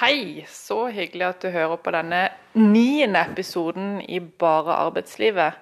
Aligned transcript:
Hei, 0.00 0.46
så 0.48 0.86
hyggelig 0.88 1.26
at 1.26 1.42
du 1.44 1.50
hører 1.52 1.76
på 1.76 1.92
denne 1.92 2.20
niende 2.56 3.20
episoden 3.20 3.98
i 4.00 4.16
Bare 4.40 4.78
arbeidslivet. 4.86 5.58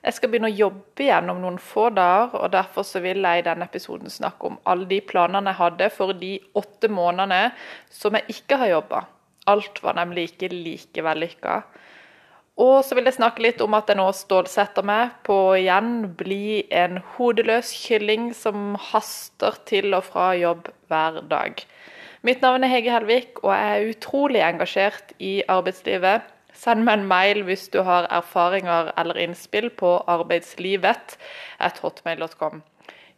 Jeg 0.00 0.16
skal 0.16 0.32
begynne 0.32 0.48
å 0.48 0.56
jobbe 0.56 1.04
igjen 1.04 1.28
om 1.28 1.42
noen 1.42 1.58
få 1.60 1.90
dager, 1.92 2.32
og 2.38 2.54
derfor 2.54 2.86
så 2.88 3.02
vil 3.04 3.20
jeg 3.20 3.42
i 3.42 3.44
denne 3.50 3.68
episoden 3.68 4.08
snakke 4.08 4.48
om 4.48 4.56
alle 4.64 4.88
de 4.88 5.02
planene 5.04 5.52
jeg 5.52 5.60
hadde 5.60 5.90
for 5.92 6.16
de 6.16 6.32
åtte 6.56 6.88
månedene 6.88 7.52
som 7.92 8.16
jeg 8.16 8.38
ikke 8.38 8.62
har 8.62 8.72
jobba. 8.72 9.04
Alt 9.52 9.84
var 9.84 10.00
nemlig 10.00 10.30
ikke 10.30 10.54
like 10.54 11.04
vellykka. 11.04 11.60
Og 12.64 12.78
så 12.88 12.96
vil 12.96 13.12
jeg 13.12 13.20
snakke 13.20 13.44
litt 13.44 13.60
om 13.60 13.76
at 13.76 13.92
jeg 13.92 14.00
nå 14.00 14.08
stålsetter 14.16 14.88
meg 14.88 15.18
på 15.28 15.36
å 15.50 15.56
igjen 15.60 16.14
bli 16.16 16.62
en 16.72 17.02
hodeløs 17.18 17.76
kylling 17.84 18.30
som 18.40 18.72
haster 18.88 19.60
til 19.68 19.92
og 19.92 20.08
fra 20.08 20.32
jobb 20.40 20.72
hver 20.88 21.26
dag. 21.28 21.66
Mitt 22.22 22.38
navn 22.38 22.62
er 22.62 22.70
Hege 22.70 22.92
Helvik, 22.94 23.40
og 23.42 23.50
jeg 23.50 23.70
er 23.82 23.88
utrolig 23.90 24.42
engasjert 24.46 25.08
i 25.18 25.40
arbeidslivet. 25.50 26.22
Send 26.54 26.84
meg 26.86 27.00
en 27.00 27.08
mail 27.10 27.40
hvis 27.48 27.64
du 27.72 27.80
har 27.82 28.06
erfaringer 28.14 28.92
eller 29.00 29.18
innspill 29.18 29.72
på 29.74 29.96
arbeidslivet 30.06 31.16
at 31.58 31.80
hotmail.com. 31.82 32.60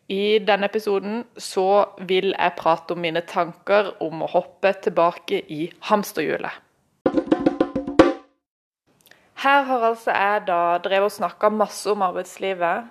I 0.09 0.39
denne 0.49 0.71
episoden 0.73 1.27
så 1.37 1.85
vil 2.09 2.31
jeg 2.33 2.55
prate 2.57 2.97
om 2.97 3.03
mine 3.05 3.21
tanker 3.29 3.91
om 4.01 4.25
å 4.25 4.31
hoppe 4.39 4.73
tilbake 4.87 5.43
i 5.53 5.67
hamsterhjulet. 5.91 6.57
Her 9.45 9.69
har 9.69 9.87
altså 9.91 10.17
jeg 10.17 10.47
da 10.49 10.63
drevet 10.81 11.11
og 11.11 11.17
snakka 11.19 11.53
masse 11.53 11.93
om 11.93 12.07
arbeidslivet, 12.09 12.89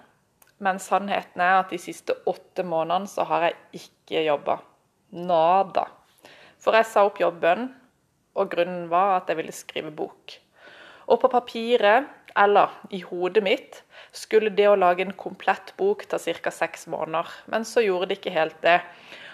men 0.62 0.78
sannheten 0.78 1.42
er 1.42 1.64
at 1.64 1.74
de 1.74 1.82
siste 1.82 2.20
åtte 2.30 2.62
månedene 2.62 3.10
så 3.10 3.26
har 3.34 3.50
jeg 3.50 3.82
ikke 3.82 4.28
jobba. 4.30 4.60
Nada. 5.10 5.90
For 6.64 6.78
jeg 6.80 6.88
sa 6.88 7.04
opp 7.08 7.20
jobben, 7.20 7.68
og 8.40 8.52
grunnen 8.54 8.88
var 8.92 9.18
at 9.20 9.30
jeg 9.30 9.42
ville 9.42 9.56
skrive 9.56 9.92
bok. 9.94 10.38
Og 11.12 11.20
på 11.20 11.30
papiret, 11.32 12.08
eller 12.40 12.72
i 12.96 13.02
hodet 13.04 13.44
mitt, 13.46 13.82
skulle 14.16 14.54
det 14.56 14.70
å 14.72 14.80
lage 14.80 15.04
en 15.06 15.14
komplett 15.20 15.74
bok 15.78 16.06
ta 16.10 16.18
ca. 16.18 16.52
seks 16.52 16.88
måneder. 16.88 17.28
Men 17.52 17.68
så 17.68 17.84
gjorde 17.84 18.10
det 18.10 18.22
ikke 18.22 18.38
helt 18.38 18.62
det. 18.64 18.80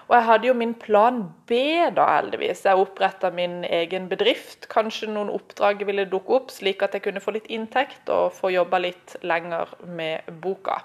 Og 0.09 0.15
jeg 0.17 0.25
hadde 0.25 0.47
jo 0.47 0.53
min 0.57 0.73
plan 0.73 1.19
B, 1.45 1.59
da, 1.93 2.07
heldigvis. 2.17 2.63
Jeg 2.65 2.81
oppretta 2.81 3.29
min 3.29 3.61
egen 3.63 4.07
bedrift. 4.09 4.65
Kanskje 4.71 5.11
noen 5.11 5.29
oppdrag 5.29 5.83
ville 5.85 6.07
dukke 6.09 6.33
opp, 6.39 6.49
slik 6.49 6.81
at 6.81 6.97
jeg 6.97 7.05
kunne 7.05 7.21
få 7.21 7.35
litt 7.35 7.45
inntekt 7.53 8.09
og 8.09 8.33
få 8.33 8.49
jobba 8.55 8.81
litt 8.81 9.19
lenger 9.21 9.69
med 9.85 10.25
boka. 10.41 10.79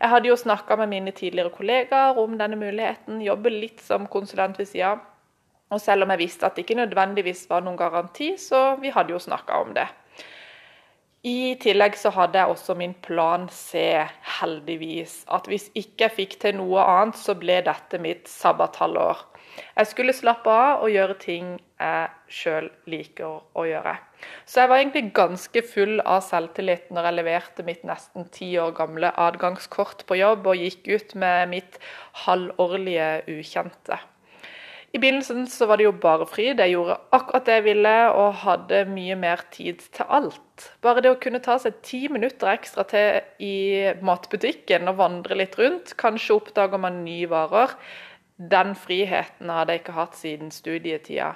Jeg 0.00 0.10
hadde 0.10 0.30
jo 0.30 0.38
snakka 0.38 0.74
med 0.82 0.90
mine 0.90 1.14
tidligere 1.14 1.54
kollegaer 1.54 2.18
om 2.18 2.34
denne 2.38 2.58
muligheten, 2.58 3.22
jobbe 3.22 3.54
litt 3.54 3.80
som 3.82 4.10
konsulent 4.10 4.58
ved 4.58 4.70
sida. 4.72 4.96
Og 5.70 5.80
selv 5.80 6.04
om 6.04 6.12
jeg 6.14 6.22
visste 6.22 6.48
at 6.48 6.56
det 6.56 6.64
ikke 6.64 6.80
nødvendigvis 6.80 7.46
var 7.50 7.64
noen 7.64 7.76
garanti, 7.76 8.34
så 8.40 8.78
vi 8.80 8.92
hadde 8.94 9.12
jo 9.12 9.20
snakka 9.20 9.60
om 9.64 9.74
det. 9.76 9.88
I 11.26 11.56
tillegg 11.60 11.96
så 11.98 12.12
hadde 12.14 12.38
jeg 12.38 12.52
også 12.52 12.76
min 12.78 12.94
plan 13.02 13.48
C, 13.50 13.80
heldigvis. 14.38 15.24
At 15.34 15.48
hvis 15.50 15.66
ikke 15.74 16.06
jeg 16.06 16.14
fikk 16.14 16.36
til 16.44 16.60
noe 16.60 16.84
annet, 16.86 17.18
så 17.18 17.34
ble 17.36 17.58
dette 17.66 17.98
mitt 18.00 18.30
sabbathalvår. 18.30 19.24
Jeg 19.74 19.90
skulle 19.90 20.14
slappe 20.14 20.52
av 20.52 20.84
og 20.84 20.92
gjøre 20.92 21.16
ting 21.18 21.56
jeg 21.58 22.10
sjøl 22.30 22.68
liker 22.90 23.40
å 23.58 23.64
gjøre. 23.66 23.96
Så 24.46 24.62
jeg 24.62 24.70
var 24.70 24.80
egentlig 24.80 25.02
ganske 25.14 25.62
full 25.66 25.98
av 26.04 26.22
selvtillit 26.26 26.92
når 26.94 27.08
jeg 27.08 27.18
leverte 27.18 27.66
mitt 27.66 27.82
nesten 27.86 28.28
ti 28.34 28.52
år 28.58 28.74
gamle 28.78 29.10
adgangskort 29.18 30.06
på 30.06 30.18
jobb 30.18 30.46
og 30.50 30.62
gikk 30.62 30.86
ut 30.90 31.16
med 31.18 31.50
mitt 31.54 31.80
halvårlige 32.26 33.10
ukjente. 33.34 33.98
I 34.92 34.98
begynnelsen 34.98 35.46
så 35.52 35.66
var 35.68 35.76
det 35.76 35.84
jo 35.84 35.92
bare 36.00 36.24
fri. 36.26 36.46
Jeg 36.48 36.72
gjorde 36.72 36.96
akkurat 37.12 37.44
det 37.44 37.56
jeg 37.58 37.64
ville 37.66 37.94
og 38.08 38.38
hadde 38.40 38.86
mye 38.88 39.18
mer 39.20 39.42
tid 39.52 39.82
til 39.92 40.08
alt. 40.08 40.68
Bare 40.84 41.02
det 41.04 41.12
å 41.12 41.18
kunne 41.20 41.42
ta 41.44 41.58
seg 41.60 41.82
ti 41.84 42.06
minutter 42.08 42.48
ekstra 42.54 42.86
til 42.88 43.18
i 43.44 43.92
matbutikken 44.00 44.88
og 44.88 44.96
vandre 45.02 45.36
litt 45.36 45.58
rundt, 45.60 45.92
kanskje 46.00 46.38
oppdager 46.38 46.80
man 46.80 47.02
nye 47.04 47.28
varer. 47.28 47.76
Den 48.38 48.72
friheten 48.78 49.52
hadde 49.52 49.76
jeg 49.76 49.84
ikke 49.84 49.98
hatt 49.98 50.16
siden 50.16 50.54
studietida. 50.54 51.34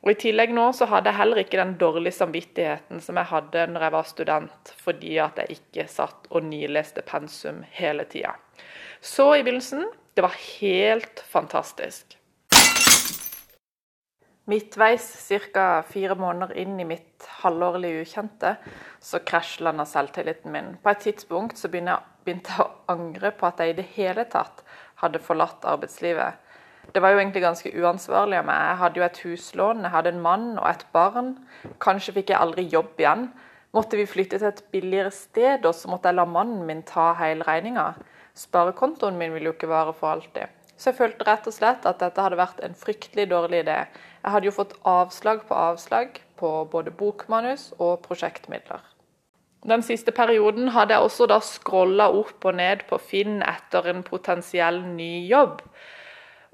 Og 0.00 0.12
I 0.14 0.20
tillegg 0.22 0.52
nå 0.54 0.68
så 0.78 0.86
hadde 0.88 1.10
jeg 1.10 1.18
heller 1.18 1.42
ikke 1.42 1.58
den 1.60 1.74
dårlige 1.80 2.16
samvittigheten 2.20 3.02
som 3.04 3.18
jeg 3.18 3.30
hadde 3.32 3.64
når 3.72 3.84
jeg 3.84 3.94
var 3.98 4.08
student, 4.08 4.72
fordi 4.80 5.16
at 5.20 5.42
jeg 5.42 5.58
ikke 5.58 5.88
satt 5.90 6.30
og 6.30 6.46
nileste 6.46 7.02
pensum 7.04 7.64
hele 7.76 8.06
tida. 8.08 8.36
Så 9.02 9.32
i 9.34 9.42
begynnelsen 9.42 9.84
det 10.14 10.24
var 10.24 10.38
helt 10.38 11.20
fantastisk. 11.30 12.17
Midtveis, 14.48 15.28
ca. 15.52 15.82
fire 15.84 16.14
måneder 16.16 16.56
inn 16.56 16.78
i 16.80 16.86
mitt 16.88 17.26
halvårlige 17.42 18.00
ukjente, 18.06 18.54
så 19.00 19.20
krasjlanda 19.20 19.84
selvtilliten 19.84 20.52
min. 20.54 20.70
På 20.82 20.94
et 20.94 21.02
tidspunkt 21.04 21.60
så 21.60 21.68
begynte 21.68 22.54
jeg 22.54 22.64
å 22.64 22.70
angre 22.88 23.34
på 23.36 23.44
at 23.44 23.60
jeg 23.60 23.74
i 23.74 23.78
det 23.82 23.84
hele 23.98 24.24
tatt 24.32 24.62
hadde 25.02 25.20
forlatt 25.20 25.68
arbeidslivet. 25.68 26.40
Det 26.94 27.02
var 27.04 27.12
jo 27.12 27.20
egentlig 27.20 27.44
ganske 27.44 27.74
uansvarlig 27.76 28.38
av 28.40 28.48
meg. 28.48 28.64
Jeg 28.70 28.80
hadde 28.80 29.00
jo 29.00 29.04
et 29.04 29.22
huslån, 29.26 29.84
jeg 29.84 29.92
hadde 29.92 30.14
en 30.14 30.24
mann 30.24 30.48
og 30.56 30.66
et 30.70 30.86
barn. 30.96 31.34
Kanskje 31.84 32.16
fikk 32.16 32.32
jeg 32.32 32.40
aldri 32.40 32.64
jobb 32.72 32.96
igjen. 32.96 33.28
Måtte 33.76 34.00
vi 34.00 34.08
flytte 34.08 34.40
til 34.40 34.48
et 34.48 34.64
billigere 34.72 35.12
sted, 35.12 35.66
og 35.68 35.76
så 35.76 35.92
måtte 35.92 36.08
jeg 36.08 36.16
la 36.16 36.24
mannen 36.24 36.64
min 36.64 36.80
ta 36.88 37.10
hele 37.20 37.44
regninga. 37.44 37.90
Sparekontoen 38.32 39.20
min 39.20 39.36
ville 39.36 39.52
jo 39.52 39.58
ikke 39.58 39.68
vare 39.68 39.92
for 39.92 40.16
alltid. 40.16 40.48
Så 40.78 40.92
jeg 40.92 41.02
følte 41.02 41.26
rett 41.26 41.46
og 41.50 41.52
slett 41.52 41.86
at 41.90 42.00
dette 42.00 42.22
hadde 42.22 42.38
vært 42.38 42.62
en 42.64 42.76
fryktelig 42.78 43.26
dårlig 43.28 43.64
idé. 43.66 43.82
Jeg 44.22 44.34
hadde 44.34 44.48
jo 44.50 44.54
fått 44.54 44.76
avslag 44.88 45.44
på 45.48 45.56
avslag 45.56 46.20
på 46.38 46.52
både 46.70 46.92
bokmanus 46.94 47.72
og 47.78 48.00
prosjektmidler. 48.06 48.82
Den 49.66 49.82
siste 49.82 50.14
perioden 50.14 50.70
hadde 50.74 50.94
jeg 50.94 51.06
også 51.06 51.26
da 51.30 51.40
scrolla 51.42 52.08
opp 52.14 52.46
og 52.46 52.58
ned 52.60 52.84
på 52.90 52.98
Finn 53.02 53.40
etter 53.42 53.90
en 53.90 54.04
potensiell 54.06 54.80
ny 54.86 55.26
jobb. 55.26 55.62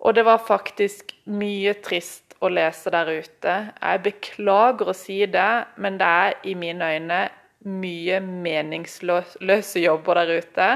Og 0.05 0.17
det 0.17 0.25
var 0.25 0.41
faktisk 0.45 1.13
mye 1.29 1.75
trist 1.85 2.35
å 2.45 2.51
lese 2.53 2.93
der 2.93 3.11
ute. 3.13 3.55
Jeg 3.81 4.03
beklager 4.05 4.91
å 4.91 4.97
si 4.97 5.21
det, 5.27 5.53
men 5.77 6.01
det 6.01 6.09
er 6.09 6.37
i 6.49 6.57
mine 6.59 6.91
øyne 6.97 7.21
mye 7.65 8.19
meningsløse 8.21 9.81
jobber 9.81 10.21
der 10.21 10.43
ute. 10.43 10.69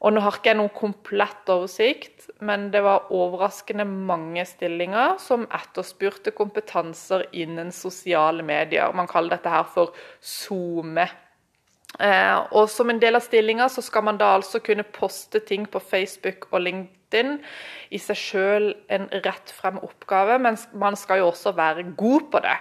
Og 0.00 0.14
nå 0.14 0.20
har 0.24 0.36
ikke 0.38 0.54
jeg 0.54 0.56
noen 0.56 0.72
komplett 0.72 1.50
oversikt, 1.52 2.30
men 2.40 2.70
det 2.72 2.80
var 2.86 3.10
overraskende 3.12 3.84
mange 3.84 4.46
stillinger 4.48 5.18
som 5.20 5.44
etterspurte 5.52 6.32
kompetanser 6.32 7.26
innen 7.36 7.68
sosiale 7.74 8.44
medier. 8.46 8.94
Man 8.96 9.10
kaller 9.10 9.36
dette 9.36 9.52
her 9.52 9.66
for 9.68 9.92
SoMe. 10.24 11.04
Eh, 11.98 12.36
og 12.56 12.70
som 12.70 12.88
en 12.88 13.00
del 13.02 13.18
av 13.18 13.26
stillinga 13.26 13.66
så 13.68 13.82
skal 13.84 14.06
man 14.06 14.20
da 14.20 14.30
altså 14.38 14.62
kunne 14.64 14.86
poste 14.86 15.42
ting 15.44 15.66
på 15.68 15.82
Facebook 15.82 16.48
og 16.48 16.62
LinkedIn. 16.64 17.36
I 17.92 18.00
seg 18.00 18.20
sjøl 18.22 18.70
en 18.88 19.08
rett 19.26 19.52
frem 19.52 19.82
oppgave, 19.84 20.38
men 20.40 20.56
man 20.80 20.96
skal 20.96 21.20
jo 21.20 21.28
også 21.32 21.52
være 21.58 21.90
god 21.98 22.30
på 22.32 22.42
det. 22.46 22.56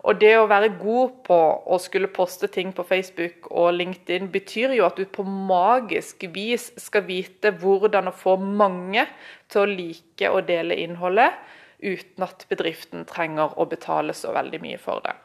Og 0.00 0.16
det 0.16 0.32
å 0.38 0.48
være 0.48 0.72
god 0.80 1.16
på 1.26 1.38
å 1.68 1.76
skulle 1.82 2.08
poste 2.12 2.48
ting 2.52 2.70
på 2.72 2.86
Facebook 2.88 3.50
og 3.50 3.74
LinkedIn, 3.76 4.30
betyr 4.32 4.72
jo 4.78 4.86
at 4.86 4.96
du 4.96 5.04
på 5.04 5.24
magisk 5.28 6.24
vis 6.32 6.70
skal 6.80 7.04
vite 7.08 7.52
hvordan 7.60 8.08
å 8.08 8.16
få 8.16 8.38
mange 8.40 9.04
til 9.52 9.62
å 9.62 9.68
like 9.68 10.30
å 10.30 10.40
dele 10.46 10.78
innholdet, 10.80 11.36
uten 11.80 12.24
at 12.24 12.46
bedriften 12.48 13.04
trenger 13.08 13.52
å 13.60 13.68
betale 13.68 14.16
så 14.16 14.32
veldig 14.36 14.62
mye 14.64 14.80
for 14.80 15.04
det. 15.04 15.16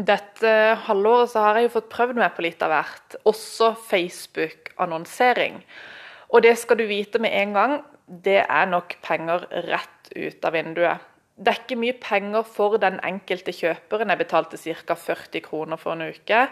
Dette 0.00 0.50
halvåret 0.86 1.32
så 1.32 1.44
har 1.44 1.58
jeg 1.58 1.68
jo 1.68 1.76
fått 1.76 1.92
prøvd 1.92 2.20
meg 2.22 2.32
på 2.36 2.44
litt 2.46 2.62
av 2.64 2.72
hvert, 2.72 3.18
også 3.28 3.74
Facebook-annonsering. 3.90 5.60
Og 6.32 6.44
det 6.46 6.54
skal 6.56 6.80
du 6.80 6.86
vite 6.88 7.20
med 7.20 7.36
en 7.36 7.56
gang, 7.56 7.78
det 8.08 8.40
er 8.46 8.70
nok 8.70 8.96
penger 9.04 9.44
rett 9.68 10.12
ut 10.16 10.46
av 10.46 10.56
vinduet 10.56 11.09
det 11.40 11.48
er 11.48 11.60
ikke 11.62 11.80
mye 11.80 11.96
penger 11.96 12.44
for 12.44 12.76
den 12.80 12.98
enkelte 13.06 13.52
kjøperen. 13.56 14.12
Jeg 14.12 14.20
betalte 14.20 14.60
ca. 14.60 14.94
40 14.94 15.40
kroner 15.46 15.80
for 15.80 15.96
en 15.96 16.10
uke. 16.12 16.46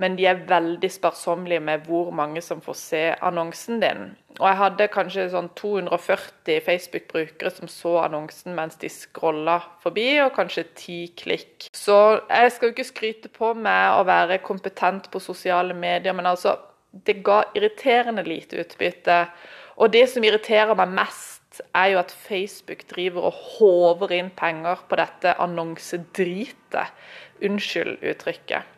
Men 0.00 0.16
de 0.16 0.26
er 0.26 0.44
veldig 0.48 0.88
sparsommelige 0.90 1.60
med 1.60 1.86
hvor 1.86 2.10
mange 2.16 2.40
som 2.44 2.60
får 2.64 2.76
se 2.80 3.02
annonsen 3.22 3.80
din. 3.82 4.04
Og 4.40 4.46
jeg 4.48 4.58
hadde 4.58 4.88
kanskje 4.92 5.26
sånn 5.32 5.50
240 5.58 6.62
Facebook-brukere 6.66 7.52
som 7.52 7.70
så 7.70 7.98
annonsen 8.06 8.56
mens 8.56 8.78
de 8.80 8.88
scrolla 8.92 9.58
forbi, 9.84 10.06
og 10.24 10.32
kanskje 10.36 10.64
ti 10.78 10.98
klikk. 11.16 11.68
Så 11.76 11.98
jeg 12.24 12.52
skal 12.52 12.68
jo 12.68 12.74
ikke 12.74 12.88
skryte 12.88 13.32
på 13.32 13.52
meg 13.54 13.98
å 13.98 14.06
være 14.08 14.40
kompetent 14.44 15.10
på 15.12 15.22
sosiale 15.22 15.76
medier, 15.76 16.16
men 16.16 16.30
altså 16.34 16.58
Det 16.92 17.22
ga 17.24 17.38
irriterende 17.56 18.20
lite 18.26 18.58
utbytte. 18.60 19.14
Og 19.80 19.88
det 19.94 20.02
som 20.12 20.24
irriterer 20.24 20.76
meg 20.76 20.90
mest 20.92 21.41
er 21.74 21.92
jo 21.92 21.98
at 22.00 22.12
Facebook 22.14 22.86
driver 22.90 23.28
og 23.28 23.40
håver 23.58 24.14
inn 24.16 24.30
penger 24.36 24.84
på 24.88 24.98
dette 25.00 25.34
annonsedritet. 25.42 26.92
Unnskyld 27.42 27.98
uttrykket. 28.00 28.68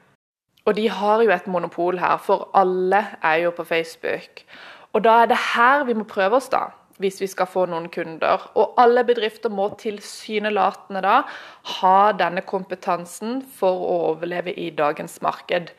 Og 0.65 0.77
de 0.77 0.89
har 0.89 1.23
jo 1.23 1.33
et 1.35 1.47
monopol 1.47 1.99
her, 2.01 2.17
for 2.17 2.49
alle 2.57 3.03
er 3.23 3.43
jo 3.45 3.51
på 3.53 3.67
Facebook. 3.69 4.45
Og 4.95 5.05
da 5.05 5.21
er 5.23 5.27
det 5.33 5.41
her 5.55 5.85
vi 5.85 5.97
må 5.99 6.07
prøve 6.09 6.41
oss, 6.41 6.49
da. 6.49 6.71
hvis 7.03 7.21
vi 7.21 7.27
skal 7.27 7.49
få 7.51 7.65
noen 7.67 7.89
kunder. 7.91 8.51
Og 8.55 8.77
alle 8.79 9.03
bedrifter 9.05 9.51
må 9.51 9.67
tilsynelatende 9.79 11.01
da 11.03 11.17
ha 11.81 12.13
denne 12.15 12.45
kompetansen 12.47 13.41
for 13.57 13.83
å 13.83 13.97
overleve 14.13 14.55
i 14.55 14.69
dagens 14.71 15.19
marked. 15.23 15.73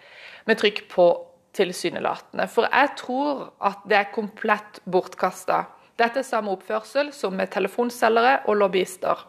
Med 0.45 0.59
trykk 0.59 0.83
på 0.91 1.07
tilsynelatende. 1.55 2.49
For 2.51 2.67
jeg 2.67 2.91
tror 2.99 3.47
at 3.63 3.87
det 3.87 3.97
er 4.01 4.11
komplett 4.11 4.81
bortkasta. 4.91 5.63
Dette 5.95 6.19
er 6.21 6.27
samme 6.27 6.51
oppførsel 6.51 7.13
som 7.15 7.35
med 7.37 7.51
telefonselgere 7.53 8.41
og 8.49 8.59
lobbyister. 8.59 9.23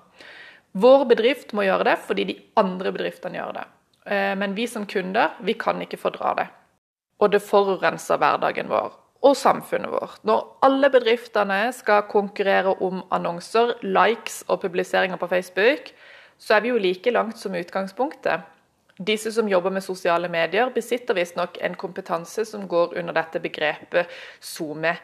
Vår 0.77 1.07
bedrift 1.09 1.55
må 1.57 1.65
gjøre 1.67 1.87
det 1.89 1.97
fordi 2.05 2.27
de 2.29 2.37
andre 2.61 2.93
bedriftene 2.93 3.39
gjør 3.39 3.57
det. 3.61 3.67
Eh, 4.07 4.35
men 4.39 4.55
vi 4.57 4.67
som 4.71 4.87
kunder, 4.87 5.39
vi 5.41 5.55
kan 5.59 5.81
ikke 5.83 6.01
fordra 6.01 6.35
det. 6.43 6.47
Og 7.23 7.33
det 7.33 7.45
forurenser 7.45 8.21
hverdagen 8.21 8.69
vår 8.69 8.95
og 9.25 9.37
samfunnet 9.39 9.91
vårt. 9.91 10.19
Når 10.29 10.43
alle 10.67 10.91
bedriftene 10.93 11.71
skal 11.75 12.05
konkurrere 12.11 12.77
om 12.85 13.01
annonser, 13.15 13.73
likes 13.83 14.43
og 14.49 14.61
publiseringer 14.63 15.17
på 15.17 15.29
Facebook, 15.31 15.91
så 16.39 16.59
er 16.59 16.67
vi 16.67 16.75
jo 16.75 16.83
like 16.83 17.11
langt 17.11 17.41
som 17.41 17.57
utgangspunktet. 17.57 18.45
Disse 18.97 19.33
som 19.33 19.49
jobber 19.49 19.71
med 19.71 19.85
sosiale 19.85 20.29
medier, 20.29 20.71
besitter 20.73 21.17
visstnok 21.17 21.59
en 21.61 21.75
kompetanse 21.77 22.45
som 22.49 22.69
går 22.69 22.97
under 22.99 23.17
dette 23.17 23.41
begrepet 23.41 24.13
SoMe. 24.41 24.95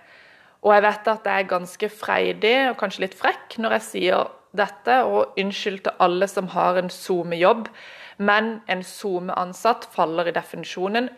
Og 0.62 0.74
jeg 0.76 0.84
vet 0.84 1.08
at 1.10 1.26
jeg 1.26 1.42
er 1.42 1.50
ganske 1.50 1.88
freidig 1.90 2.54
og 2.68 2.78
kanskje 2.80 3.06
litt 3.06 3.18
frekk 3.18 3.58
når 3.58 3.78
jeg 3.78 3.86
sier 3.88 4.30
dette, 4.56 5.00
og 5.08 5.38
unnskyld 5.40 5.82
til 5.86 6.04
alle 6.04 6.28
som 6.28 6.50
har 6.52 6.78
en 6.78 6.92
SoMe-jobb, 6.92 7.66
men 8.22 8.54
en 8.70 8.84
SoMe-ansatt 8.86 9.88
faller 9.94 10.28
i 10.30 10.36
definisjonen 10.36 11.08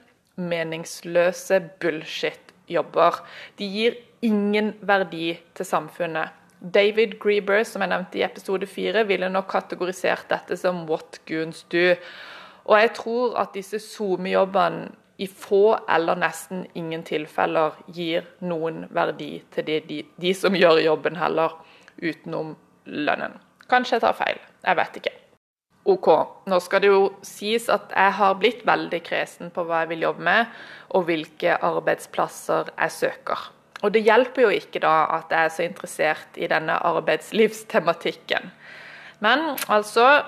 meningsløse 0.41 1.61
bullshit-jobber. 1.82 3.20
De 3.58 3.69
gir 3.69 3.99
ingen 4.25 4.73
verdi 4.81 5.35
til 5.55 5.69
samfunnet. 5.69 6.32
David 6.64 7.19
Grieber, 7.20 7.61
som 7.69 7.85
jeg 7.85 7.93
nevnte 7.93 8.19
i 8.19 8.25
episode 8.25 8.67
fire, 8.67 9.05
ville 9.06 9.29
nok 9.29 9.50
kategorisert 9.52 10.31
dette 10.31 10.56
som 10.56 10.87
'what 10.88 11.20
goons 11.29 11.67
do'. 11.69 11.96
Og 12.64 12.81
jeg 12.81 12.94
tror 12.94 13.37
at 13.37 13.55
disse 13.55 13.79
SoMe-jobbene 13.79 14.88
i 15.16 15.26
få 15.26 15.78
eller 15.88 16.19
nesten 16.19 16.64
ingen 16.75 17.05
tilfeller 17.06 17.76
gir 17.94 18.26
noen 18.43 18.84
verdi 18.94 19.38
til 19.55 19.66
de, 19.69 19.81
de, 19.88 20.00
de, 20.20 20.32
som 20.34 20.56
gjør 20.58 20.82
jobben 20.82 21.19
heller, 21.19 21.55
utenom 22.02 22.56
lønnen. 22.84 23.38
Kanskje 23.70 23.96
jeg 23.96 24.05
tar 24.05 24.16
feil, 24.19 24.40
jeg 24.66 24.81
vet 24.81 24.99
ikke. 25.00 25.14
OK, 25.84 26.08
nå 26.49 26.58
skal 26.64 26.81
det 26.81 26.90
jo 26.90 27.02
sies 27.26 27.69
at 27.72 27.93
jeg 27.93 28.12
har 28.19 28.38
blitt 28.40 28.62
veldig 28.66 29.00
kresen 29.05 29.50
på 29.52 29.66
hva 29.69 29.82
jeg 29.82 29.93
vil 29.93 30.06
jobbe 30.06 30.25
med, 30.26 30.55
og 30.96 31.05
hvilke 31.11 31.58
arbeidsplasser 31.60 32.72
jeg 32.72 32.94
søker. 32.94 33.50
Og 33.84 33.93
det 33.93 34.05
hjelper 34.06 34.46
jo 34.46 34.52
ikke 34.55 34.81
da 34.81 34.94
at 35.19 35.32
jeg 35.32 35.44
er 35.44 35.52
så 35.52 35.67
interessert 35.67 36.38
i 36.40 36.49
denne 36.49 36.78
arbeidslivstematikken. 36.88 38.49
Men 39.25 39.52
altså 39.69 40.25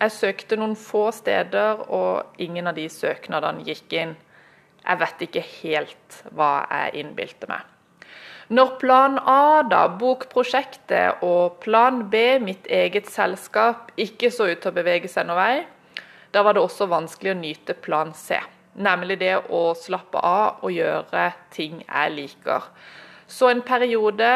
jeg 0.00 0.12
søkte 0.12 0.58
noen 0.58 0.74
få 0.78 1.08
steder, 1.14 1.84
og 1.88 2.40
ingen 2.42 2.66
av 2.70 2.78
de 2.78 2.88
søknadene 2.90 3.64
gikk 3.66 3.94
inn. 4.00 4.16
Jeg 4.84 5.00
vet 5.00 5.22
ikke 5.28 5.44
helt 5.62 6.18
hva 6.36 6.66
jeg 6.68 7.04
innbilte 7.04 7.48
meg. 7.50 7.62
Når 8.52 8.74
plan 8.80 9.14
A, 9.18 9.62
da, 9.64 9.86
bokprosjektet, 9.88 11.22
og 11.24 11.62
plan 11.64 12.02
B, 12.12 12.38
mitt 12.44 12.66
eget 12.68 13.08
selskap, 13.08 13.88
ikke 13.96 14.28
så 14.34 14.50
ut 14.50 14.60
til 14.60 14.72
å 14.74 14.76
bevege 14.76 15.08
seg 15.08 15.30
noen 15.30 15.40
vei, 15.40 15.54
da 16.34 16.42
var 16.44 16.56
det 16.56 16.64
også 16.64 16.90
vanskelig 16.90 17.32
å 17.32 17.38
nyte 17.38 17.78
plan 17.78 18.12
C. 18.18 18.36
Nemlig 18.74 19.20
det 19.22 19.36
å 19.54 19.62
slappe 19.78 20.18
av 20.18 20.64
og 20.66 20.74
gjøre 20.74 21.28
ting 21.54 21.80
jeg 21.86 22.14
liker. 22.16 22.68
Så 23.30 23.48
en 23.48 23.62
periode 23.64 24.30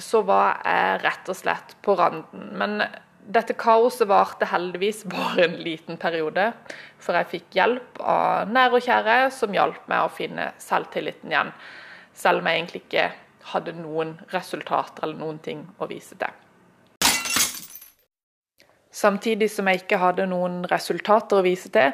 så 0.00 0.24
var 0.26 0.58
jeg 0.64 1.02
rett 1.04 1.28
og 1.30 1.38
slett 1.38 1.76
på 1.84 1.94
randen. 2.00 2.48
Men 2.58 2.80
dette 3.24 3.56
kaoset 3.56 4.08
varte 4.08 4.48
heldigvis 4.50 5.04
bare 5.08 5.46
en 5.46 5.56
liten 5.64 5.96
periode, 6.00 6.50
for 7.00 7.16
jeg 7.16 7.30
fikk 7.30 7.58
hjelp 7.58 8.00
av 8.00 8.50
nære 8.52 8.78
og 8.78 8.84
kjære 8.84 9.18
som 9.32 9.54
hjalp 9.54 9.88
meg 9.90 10.04
å 10.04 10.12
finne 10.12 10.50
selvtilliten 10.60 11.32
igjen. 11.32 11.52
Selv 12.14 12.42
om 12.42 12.48
jeg 12.48 12.60
egentlig 12.60 12.82
ikke 12.84 13.10
hadde 13.52 13.74
noen 13.76 14.16
resultater 14.32 15.06
eller 15.06 15.20
noen 15.20 15.40
ting 15.44 15.64
å 15.78 15.88
vise 15.90 16.16
til. 16.20 16.40
Samtidig 18.94 19.48
som 19.50 19.66
jeg 19.66 19.82
ikke 19.82 19.98
hadde 19.98 20.28
noen 20.30 20.62
resultater 20.70 21.40
å 21.40 21.44
vise 21.44 21.70
til, 21.74 21.90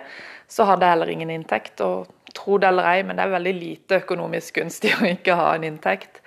så 0.51 0.67
hadde 0.69 0.85
jeg 0.85 0.95
heller 0.97 1.13
ingen 1.15 1.31
inntekt. 1.33 1.81
Og 1.81 2.11
tro 2.37 2.59
det 2.61 2.69
eller 2.69 2.91
ei, 2.91 3.01
men 3.07 3.17
det 3.17 3.25
er 3.25 3.33
veldig 3.39 3.55
lite 3.57 4.01
økonomisk 4.03 4.61
gunstig 4.61 4.93
å 4.99 5.09
ikke 5.09 5.39
ha 5.39 5.55
en 5.55 5.65
inntekt. 5.71 6.21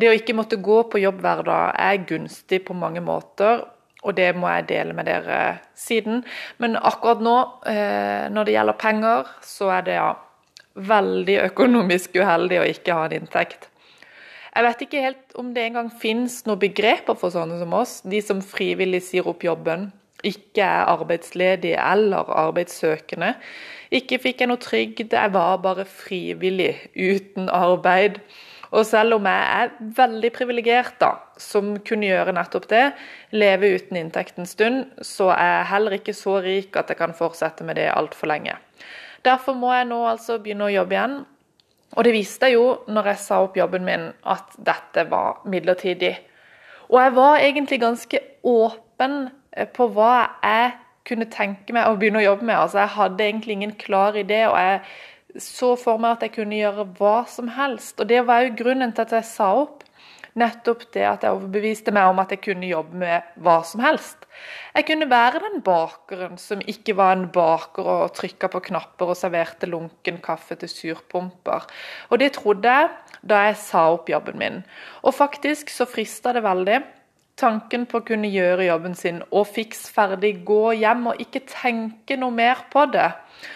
Det 0.00 0.08
å 0.08 0.16
ikke 0.16 0.36
måtte 0.36 0.60
gå 0.60 0.78
på 0.88 1.02
jobb 1.02 1.20
hver 1.24 1.44
dag 1.44 1.76
er 1.76 2.00
gunstig 2.08 2.62
på 2.66 2.76
mange 2.76 3.02
måter, 3.04 3.66
og 4.00 4.16
det 4.16 4.30
må 4.36 4.48
jeg 4.48 4.68
dele 4.70 4.96
med 4.96 5.08
dere 5.10 5.60
siden. 5.76 6.22
Men 6.58 6.76
akkurat 6.76 7.20
nå, 7.24 7.36
eh, 7.68 8.28
når 8.32 8.48
det 8.48 8.54
gjelder 8.56 8.80
penger, 8.80 9.32
så 9.44 9.72
er 9.76 9.86
det 9.86 9.98
ja, 9.98 10.14
veldig 10.74 11.36
økonomisk 11.50 12.16
uheldig 12.16 12.62
å 12.62 12.68
ikke 12.70 12.96
ha 12.96 13.08
en 13.08 13.18
inntekt. 13.20 13.68
Jeg 14.50 14.66
vet 14.66 14.82
ikke 14.82 15.04
helt 15.04 15.36
om 15.38 15.52
det 15.54 15.68
engang 15.68 15.90
finnes 16.02 16.40
noen 16.48 16.58
begreper 16.62 17.14
for 17.18 17.30
sånne 17.30 17.60
som 17.60 17.74
oss, 17.76 18.00
de 18.02 18.18
som 18.24 18.40
frivillig 18.42 19.04
sier 19.06 19.28
opp 19.30 19.44
jobben, 19.46 19.90
ikke 20.26 20.64
er 20.64 20.90
arbeidsledige 20.90 21.80
eller 21.80 22.28
arbeidssøkende. 22.42 23.34
Ikke 23.94 24.18
fikk 24.22 24.42
jeg 24.42 24.50
noe 24.50 24.60
trygd, 24.60 25.14
jeg 25.14 25.34
var 25.34 25.60
bare 25.62 25.86
frivillig 25.88 26.74
uten 26.94 27.48
arbeid. 27.52 28.20
Og 28.70 28.86
selv 28.86 29.16
om 29.16 29.26
jeg 29.26 29.62
er 29.62 29.72
veldig 29.96 30.30
privilegert, 30.34 30.94
da, 31.00 31.16
som 31.40 31.72
kunne 31.86 32.06
gjøre 32.06 32.34
nettopp 32.36 32.68
det, 32.70 32.84
leve 33.34 33.72
uten 33.74 33.98
inntekt 33.98 34.38
en 34.38 34.46
stund, 34.46 34.84
så 35.02 35.32
er 35.34 35.50
jeg 35.56 35.70
heller 35.72 35.96
ikke 35.98 36.14
så 36.14 36.36
rik 36.44 36.78
at 36.78 36.92
jeg 36.92 37.00
kan 37.00 37.16
fortsette 37.18 37.66
med 37.66 37.80
det 37.80 37.88
altfor 37.90 38.30
lenge. 38.30 38.54
Derfor 39.26 39.58
må 39.58 39.72
jeg 39.74 39.88
nå 39.90 40.00
altså 40.08 40.38
begynne 40.38 40.68
å 40.68 40.74
jobbe 40.74 40.96
igjen. 40.96 41.18
Og 41.98 42.06
det 42.06 42.14
viste 42.14 42.46
jeg 42.46 42.60
jo 42.60 42.66
når 42.86 43.10
jeg 43.10 43.22
sa 43.24 43.40
opp 43.42 43.58
jobben 43.58 43.82
min 43.84 44.06
at 44.22 44.54
dette 44.56 45.04
var 45.10 45.42
midlertidig. 45.50 46.14
Og 46.90 47.00
jeg 47.02 47.14
var 47.18 47.42
egentlig 47.42 47.80
ganske 47.82 48.20
åpen 48.46 49.16
eh, 49.52 49.66
på 49.66 49.90
hva 49.94 50.14
jeg 50.46 50.70
kunne 51.10 51.26
tenke 51.32 51.74
meg 51.74 51.88
å 51.88 51.96
begynne 51.98 52.20
å 52.22 52.28
jobbe 52.28 52.46
med. 52.46 52.56
Altså, 52.56 52.84
jeg 52.84 52.94
hadde 52.96 53.26
egentlig 53.26 53.56
ingen 53.56 53.74
klar 53.80 54.16
idé, 54.18 54.44
og 54.46 54.58
jeg 54.60 54.80
så 55.38 55.74
for 55.78 56.00
meg 56.02 56.16
at 56.16 56.26
jeg 56.26 56.36
kunne 56.38 56.58
gjøre 56.58 56.88
hva 56.98 57.20
som 57.30 57.50
helst. 57.54 57.98
Og 58.00 58.08
det 58.10 58.24
var 58.26 58.44
jo 58.44 58.56
grunnen 58.58 58.94
til 58.94 59.06
at 59.06 59.14
jeg 59.20 59.28
sa 59.28 59.52
opp. 59.62 59.84
Nettopp 60.38 60.84
det 60.94 61.02
at 61.02 61.24
jeg 61.26 61.34
overbeviste 61.34 61.90
meg 61.94 62.12
om 62.12 62.20
at 62.22 62.30
jeg 62.30 62.42
kunne 62.44 62.68
jobbe 62.68 63.00
med 63.02 63.32
hva 63.42 63.56
som 63.66 63.82
helst. 63.82 64.28
Jeg 64.76 64.86
kunne 64.86 65.08
være 65.10 65.42
den 65.42 65.58
bakeren 65.66 66.38
som 66.38 66.62
ikke 66.70 66.94
var 66.98 67.16
en 67.16 67.26
baker 67.34 67.88
og 67.96 68.14
trykka 68.14 68.50
på 68.52 68.62
knapper 68.70 69.10
og 69.10 69.18
serverte 69.18 69.66
lunken 69.66 70.20
kaffe 70.22 70.54
til 70.60 70.70
surpumper. 70.70 71.66
Og 72.10 72.22
det 72.22 72.36
trodde 72.38 72.70
jeg 72.70 72.92
da 73.26 73.42
jeg 73.48 73.58
sa 73.60 73.88
opp 73.96 74.08
jobben 74.08 74.38
min. 74.40 74.62
Og 75.02 75.18
faktisk 75.18 75.72
så 75.74 75.88
frista 75.90 76.32
det 76.36 76.46
veldig. 76.46 76.78
Tanken 77.40 77.86
på 77.88 78.00
å 78.00 78.04
kunne 78.04 78.28
gjøre 78.28 78.66
jobben 78.66 78.92
sin 78.98 79.22
og 79.30 79.46
fiks 79.48 79.86
ferdig 79.94 80.42
gå 80.44 80.74
hjem 80.76 81.06
og 81.08 81.22
ikke 81.24 81.40
tenke 81.48 82.18
noe 82.20 82.34
mer 82.36 82.66
på 82.72 82.82
det. 82.92 83.08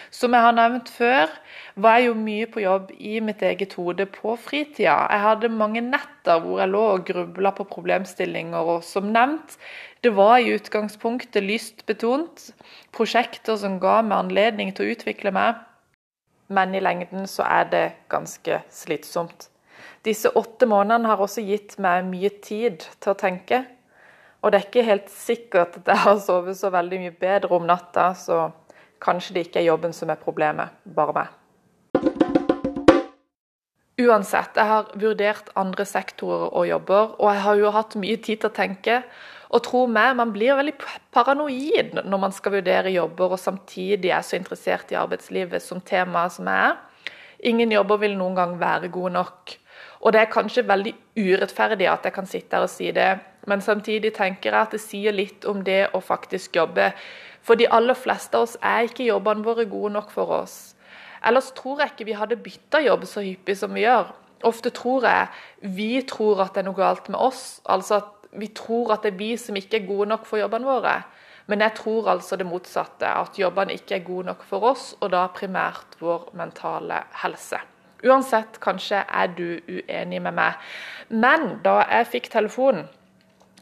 Som 0.09 0.33
jeg 0.33 0.41
har 0.41 0.55
nevnt 0.57 0.89
før, 0.89 1.29
var 1.77 1.99
jeg 1.99 2.07
jo 2.07 2.15
mye 2.17 2.47
på 2.49 2.63
jobb 2.63 2.89
i 2.97 3.19
mitt 3.21 3.43
eget 3.45 3.75
hode 3.77 4.07
på 4.09 4.33
fritida. 4.41 4.95
Jeg 5.11 5.23
hadde 5.25 5.51
mange 5.53 5.83
netter 5.85 6.41
hvor 6.41 6.63
jeg 6.63 6.71
lå 6.71 6.81
og 6.95 7.05
grubla 7.05 7.51
på 7.53 7.67
problemstillinger, 7.69 8.57
og 8.57 8.81
som 8.87 9.11
nevnt, 9.13 9.59
det 10.01 10.15
var 10.17 10.39
i 10.39 10.55
utgangspunktet 10.55 11.45
lystbetont. 11.45 12.49
Prosjekter 12.95 13.59
som 13.61 13.77
ga 13.83 13.99
meg 14.01 14.23
anledning 14.23 14.73
til 14.73 14.87
å 14.87 14.95
utvikle 14.95 15.35
meg. 15.35 15.61
Men 16.49 16.73
i 16.73 16.81
lengden 16.81 17.29
så 17.29 17.45
er 17.45 17.69
det 17.69 17.85
ganske 18.09 18.63
slitsomt. 18.73 19.51
Disse 20.05 20.29
åtte 20.37 20.67
månedene 20.69 21.09
har 21.09 21.21
også 21.21 21.41
gitt 21.45 21.79
meg 21.81 22.05
mye 22.09 22.29
tid 22.45 22.85
til 23.01 23.13
å 23.13 23.17
tenke. 23.17 23.63
Og 24.45 24.51
det 24.53 24.59
er 24.59 24.67
ikke 24.67 24.85
helt 24.85 25.07
sikkert 25.09 25.79
at 25.79 25.87
jeg 25.89 26.01
har 26.03 26.19
sovet 26.21 26.53
så 26.59 26.69
veldig 26.69 26.99
mye 27.01 27.13
bedre 27.17 27.49
om 27.57 27.63
natta, 27.65 28.11
så 28.13 28.51
kanskje 29.01 29.33
det 29.33 29.47
ikke 29.47 29.63
er 29.63 29.71
jobben 29.71 29.95
som 29.97 30.11
er 30.13 30.21
problemet, 30.21 30.75
bare 30.85 31.15
meg. 31.17 31.31
Uansett, 34.05 34.53
jeg 34.53 34.69
har 34.69 34.91
vurdert 35.01 35.49
andre 35.57 35.87
sektorer 35.89 36.51
og 36.51 36.67
jobber, 36.69 37.15
og 37.17 37.31
jeg 37.33 37.41
har 37.47 37.57
jo 37.63 37.73
hatt 37.73 37.97
mye 37.97 38.21
tid 38.21 38.43
til 38.43 38.51
å 38.51 38.53
tenke. 38.53 38.99
Og 39.49 39.63
tro 39.65 39.85
meg, 39.89 40.13
man 40.19 40.33
blir 40.35 40.57
veldig 40.59 40.75
paranoid 41.15 41.97
når 42.03 42.21
man 42.21 42.33
skal 42.35 42.59
vurdere 42.59 42.93
jobber 42.93 43.33
og 43.33 43.41
samtidig 43.41 44.13
er 44.13 44.25
så 44.25 44.37
interessert 44.37 44.93
i 44.93 44.99
arbeidslivet 44.99 45.63
som 45.63 45.81
tema 45.81 46.27
som 46.29 46.49
jeg 46.51 46.69
er. 46.69 46.77
Ingen 47.49 47.73
jobber 47.73 48.03
vil 48.03 48.17
noen 48.19 48.37
gang 48.37 48.57
være 48.61 48.93
gode 48.93 49.15
nok. 49.17 49.57
Og 50.05 50.13
det 50.13 50.21
er 50.21 50.29
kanskje 50.29 50.67
veldig 50.69 50.93
urettferdig 51.17 51.87
at 51.89 52.03
jeg 52.05 52.13
kan 52.13 52.27
sitte 52.29 52.53
her 52.53 52.67
og 52.67 52.69
si 52.69 52.91
det, 52.93 53.15
men 53.49 53.61
samtidig 53.61 54.11
tenker 54.13 54.51
jeg 54.51 54.61
at 54.61 54.75
det 54.75 54.81
sier 54.83 55.15
litt 55.15 55.45
om 55.49 55.63
det 55.65 55.87
å 55.97 56.01
faktisk 56.01 56.59
jobbe. 56.59 56.91
For 57.45 57.57
de 57.57 57.65
aller 57.73 57.97
fleste 57.97 58.37
av 58.37 58.45
oss 58.45 58.53
er 58.61 58.85
ikke 58.85 59.07
jobbene 59.07 59.45
våre 59.45 59.65
gode 59.69 59.93
nok 59.97 60.13
for 60.13 60.29
oss. 60.43 60.75
Ellers 61.25 61.49
tror 61.57 61.81
jeg 61.81 61.93
ikke 61.93 62.09
vi 62.11 62.19
hadde 62.19 62.37
bytta 62.41 62.83
jobb 62.85 63.05
så 63.09 63.25
hyppig 63.25 63.57
som 63.57 63.73
vi 63.73 63.85
gjør. 63.85 64.13
ofte 64.45 64.69
tror 64.69 65.05
jeg 65.07 65.27
vi 65.73 66.01
tror 66.01 66.41
at 66.43 66.53
det 66.53 66.61
er 66.61 66.67
noe 66.67 66.77
galt 66.77 67.09
med 67.09 67.17
oss. 67.17 67.61
Altså 67.65 67.95
at 67.95 68.29
vi 68.37 68.47
tror 68.53 68.93
at 68.93 69.01
det 69.01 69.13
er 69.13 69.17
vi 69.17 69.37
som 69.37 69.55
ikke 69.55 69.79
er 69.79 69.87
gode 69.87 70.09
nok 70.11 70.25
for 70.25 70.37
jobbene 70.37 70.69
våre. 70.69 70.95
Men 71.47 71.61
jeg 71.61 71.73
tror 71.77 72.09
altså 72.09 72.35
det 72.35 72.45
motsatte, 72.45 73.05
at 73.05 73.39
jobbene 73.39 73.73
ikke 73.73 73.95
er 73.95 74.05
gode 74.05 74.25
nok 74.25 74.43
for 74.43 74.65
oss, 74.73 74.95
og 75.01 75.11
da 75.13 75.27
primært 75.33 75.97
vår 76.01 76.31
mentale 76.33 77.03
helse. 77.21 77.61
Uansett, 78.05 78.59
kanskje 78.61 79.01
er 79.01 79.31
du 79.33 79.47
uenig 79.67 80.21
med 80.21 80.35
meg. 80.37 80.59
Men 81.09 81.57
da 81.65 81.79
jeg 81.89 82.11
fikk 82.11 82.29
telefonen 82.33 82.85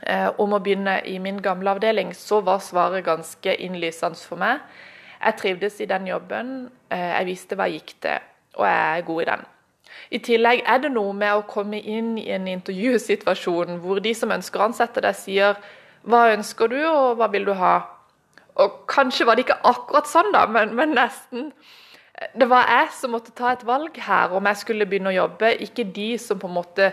eh, 0.03 0.29
om 0.41 0.55
å 0.55 0.61
begynne 0.63 0.99
i 1.07 1.17
min 1.23 1.39
gamle 1.43 1.75
avdeling, 1.75 2.11
så 2.17 2.41
var 2.43 2.63
svaret 2.63 3.05
ganske 3.07 3.55
innlysende 3.55 4.19
for 4.19 4.41
meg. 4.41 4.63
Jeg 5.23 5.39
trivdes 5.39 5.79
i 5.79 5.87
den 5.87 6.07
jobben, 6.09 6.53
eh, 6.91 7.09
jeg 7.19 7.29
visste 7.31 7.55
hva 7.55 7.69
jeg 7.69 7.81
gikk 7.81 7.95
til, 8.03 8.29
og 8.59 8.67
jeg 8.67 8.99
er 8.99 9.07
god 9.07 9.21
i 9.21 9.29
den. 9.31 9.45
I 10.13 10.19
tillegg 10.25 10.63
er 10.67 10.81
det 10.83 10.91
noe 10.91 11.13
med 11.15 11.37
å 11.37 11.45
komme 11.47 11.79
inn 11.79 12.17
i 12.19 12.27
en 12.33 12.47
intervjusituasjon 12.49 13.79
hvor 13.83 14.01
de 14.03 14.13
som 14.17 14.33
ønsker 14.33 14.59
å 14.59 14.67
ansette 14.67 15.03
deg, 15.03 15.15
sier 15.15 15.59
hva 16.03 16.25
ønsker 16.33 16.71
du, 16.71 16.79
og 16.89 17.19
hva 17.19 17.29
vil 17.31 17.45
du 17.47 17.53
ha? 17.55 17.77
Og 18.59 18.83
kanskje 18.91 19.25
var 19.25 19.37
det 19.37 19.47
ikke 19.47 19.61
akkurat 19.69 20.09
sånn, 20.09 20.33
da, 20.35 20.43
men, 20.51 20.75
men 20.77 20.93
nesten. 20.97 21.51
Det 22.13 22.45
var 22.49 22.69
jeg 22.69 22.91
som 22.93 23.13
måtte 23.15 23.33
ta 23.35 23.51
et 23.53 23.65
valg 23.65 23.97
her 24.05 24.35
om 24.37 24.45
jeg 24.51 24.61
skulle 24.61 24.87
begynne 24.89 25.11
å 25.11 25.17
jobbe, 25.17 25.49
ikke 25.65 25.87
de 25.95 26.13
som 26.21 26.39
på 26.39 26.49
en 26.49 26.57
måte 26.59 26.91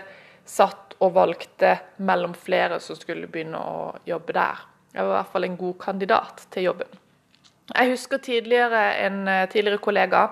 satt 0.49 0.95
og 1.01 1.13
valgte 1.15 1.75
mellom 2.01 2.33
flere 2.37 2.79
som 2.81 2.97
skulle 2.97 3.29
begynne 3.29 3.61
å 3.61 3.93
jobbe 4.09 4.35
der. 4.37 4.65
Jeg 4.91 5.05
var 5.05 5.13
i 5.13 5.17
hvert 5.19 5.31
fall 5.35 5.47
en 5.47 5.61
god 5.61 5.77
kandidat 5.81 6.43
til 6.53 6.67
jobben. 6.71 6.99
Jeg 7.71 7.93
husker 7.93 8.19
tidligere 8.19 8.81
en 9.05 9.23
eh, 9.31 9.47
tidligere 9.49 9.79
kollega, 9.81 10.25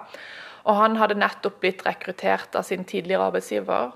og 0.68 0.76
han 0.76 0.98
hadde 1.00 1.18
nettopp 1.22 1.62
blitt 1.62 1.86
rekruttert 1.86 2.58
av 2.60 2.66
sin 2.68 2.84
tidligere 2.86 3.30
arbeidsgiver 3.30 3.94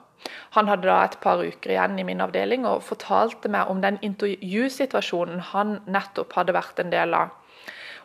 han 0.56 0.70
hadde 0.70 0.88
da 0.88 1.00
et 1.06 1.18
par 1.24 1.42
uker 1.44 1.74
igjen 1.74 1.98
i 2.00 2.06
min 2.08 2.22
avdeling 2.24 2.68
og 2.70 2.84
fortalte 2.88 3.52
meg 3.52 3.72
om 3.72 3.82
den 3.84 4.00
intervjusituasjonen 4.06 5.42
han 5.52 5.80
nettopp 5.96 6.36
hadde 6.38 6.56
vært 6.56 6.80
en 6.84 6.94
del 6.94 7.16
av. 7.18 7.34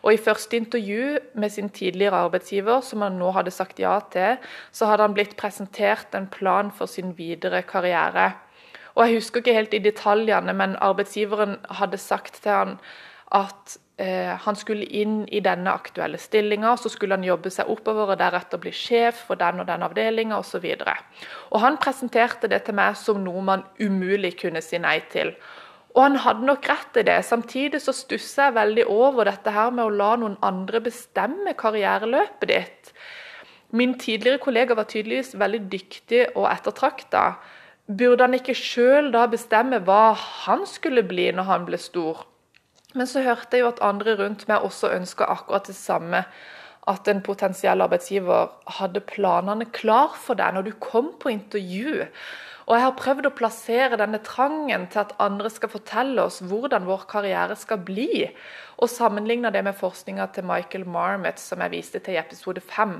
Og 0.02 0.12
I 0.14 0.20
første 0.22 0.56
intervju 0.56 1.18
med 1.34 1.50
sin 1.50 1.70
tidligere 1.70 2.24
arbeidsgiver, 2.28 2.80
som 2.80 3.02
han 3.02 3.18
nå 3.18 3.32
hadde 3.36 3.54
sagt 3.54 3.80
ja 3.82 3.98
til, 4.12 4.38
så 4.72 4.86
hadde 4.86 5.06
han 5.08 5.16
blitt 5.16 5.36
presentert 5.36 6.14
en 6.14 6.28
plan 6.30 6.70
for 6.70 6.86
sin 6.86 7.16
videre 7.18 7.62
karriere. 7.62 8.32
Og 8.94 9.06
Jeg 9.06 9.14
husker 9.14 9.42
ikke 9.42 9.54
helt 9.54 9.74
i 9.74 9.78
detaljene, 9.82 10.52
men 10.52 10.76
arbeidsgiveren 10.82 11.58
hadde 11.70 11.98
sagt 11.98 12.42
til 12.42 12.52
han 12.52 12.78
at 13.30 13.76
eh, 14.00 14.32
han 14.40 14.56
skulle 14.56 14.88
inn 14.88 15.20
i 15.28 15.40
denne 15.44 15.70
aktuelle 15.70 16.18
stillinga, 16.18 16.76
så 16.76 16.90
skulle 16.90 17.14
han 17.14 17.26
jobbe 17.26 17.52
seg 17.52 17.70
oppover 17.70 18.14
og 18.14 18.18
deretter 18.18 18.58
bli 18.58 18.72
sjef 18.74 19.24
for 19.28 19.38
den 19.38 19.62
og 19.62 19.68
den 19.68 19.84
avdelinga 19.86 20.40
osv. 20.40 20.66
Han 21.52 21.78
presenterte 21.82 22.50
det 22.50 22.64
til 22.66 22.78
meg 22.78 22.96
som 22.98 23.22
noe 23.22 23.44
man 23.44 23.64
umulig 23.78 24.34
kunne 24.40 24.64
si 24.64 24.80
nei 24.82 24.98
til. 25.12 25.34
Og 25.98 26.04
han 26.04 26.20
hadde 26.22 26.46
nok 26.46 26.66
rett 26.70 26.98
i 27.00 27.02
det. 27.08 27.16
Samtidig 27.26 27.80
så 27.82 27.90
stusser 27.96 28.46
jeg 28.46 28.54
veldig 28.54 28.84
over 28.94 29.26
dette 29.26 29.50
her 29.50 29.72
med 29.74 29.88
å 29.88 29.94
la 29.98 30.12
noen 30.20 30.36
andre 30.46 30.78
bestemme 30.84 31.56
karriereløpet 31.58 32.46
ditt. 32.52 32.92
Min 33.74 33.96
tidligere 33.98 34.38
kollega 34.38 34.76
var 34.78 34.86
tydeligvis 34.88 35.34
veldig 35.40 35.64
dyktig 35.72 36.22
og 36.36 36.46
ettertrakta. 36.52 37.24
Burde 37.90 38.28
han 38.28 38.38
ikke 38.38 38.54
sjøl 38.54 39.10
da 39.10 39.26
bestemme 39.32 39.82
hva 39.82 40.14
han 40.14 40.62
skulle 40.70 41.02
bli 41.08 41.32
når 41.34 41.50
han 41.50 41.66
ble 41.66 41.80
stor? 41.82 42.22
Men 42.94 43.10
så 43.10 43.24
hørte 43.26 43.58
jeg 43.58 43.66
jo 43.66 43.72
at 43.72 43.82
andre 43.84 44.14
rundt 44.20 44.46
meg 44.48 44.64
også 44.64 44.92
ønska 44.94 45.26
akkurat 45.28 45.66
det 45.66 45.76
samme. 45.76 46.22
At 46.88 47.10
en 47.10 47.24
potensiell 47.26 47.82
arbeidsgiver 47.84 48.54
hadde 48.78 49.02
planene 49.04 49.66
klar 49.74 50.14
for 50.16 50.38
deg 50.38 50.54
når 50.54 50.70
du 50.70 50.76
kom 50.80 51.10
på 51.20 51.34
intervju. 51.34 52.06
Og 52.68 52.75
jeg 52.76 52.84
har 52.84 52.96
prøvd 53.00 53.26
å 53.30 53.32
plassere 53.32 53.96
denne 53.96 54.20
trangen 54.20 54.84
til 54.92 55.00
at 55.00 55.14
andre 55.25 55.48
skal 55.48 55.70
fortelle 55.72 56.26
oss 56.28 56.42
hvordan 56.44 56.84
vår 56.84 57.06
karriere 57.08 57.56
skal 57.56 57.80
bli, 57.80 58.26
og 58.76 58.92
sammenligne 58.92 59.48
det 59.54 59.62
med 59.64 59.76
forskninga 59.78 60.26
til 60.37 60.44
Michael 60.48 60.84
Marmot 60.84 61.40
som 61.40 61.64
jeg 61.64 61.72
viste 61.72 62.02
til 62.04 62.18
i 62.18 62.20
episode 62.20 62.60
5. 62.60 62.98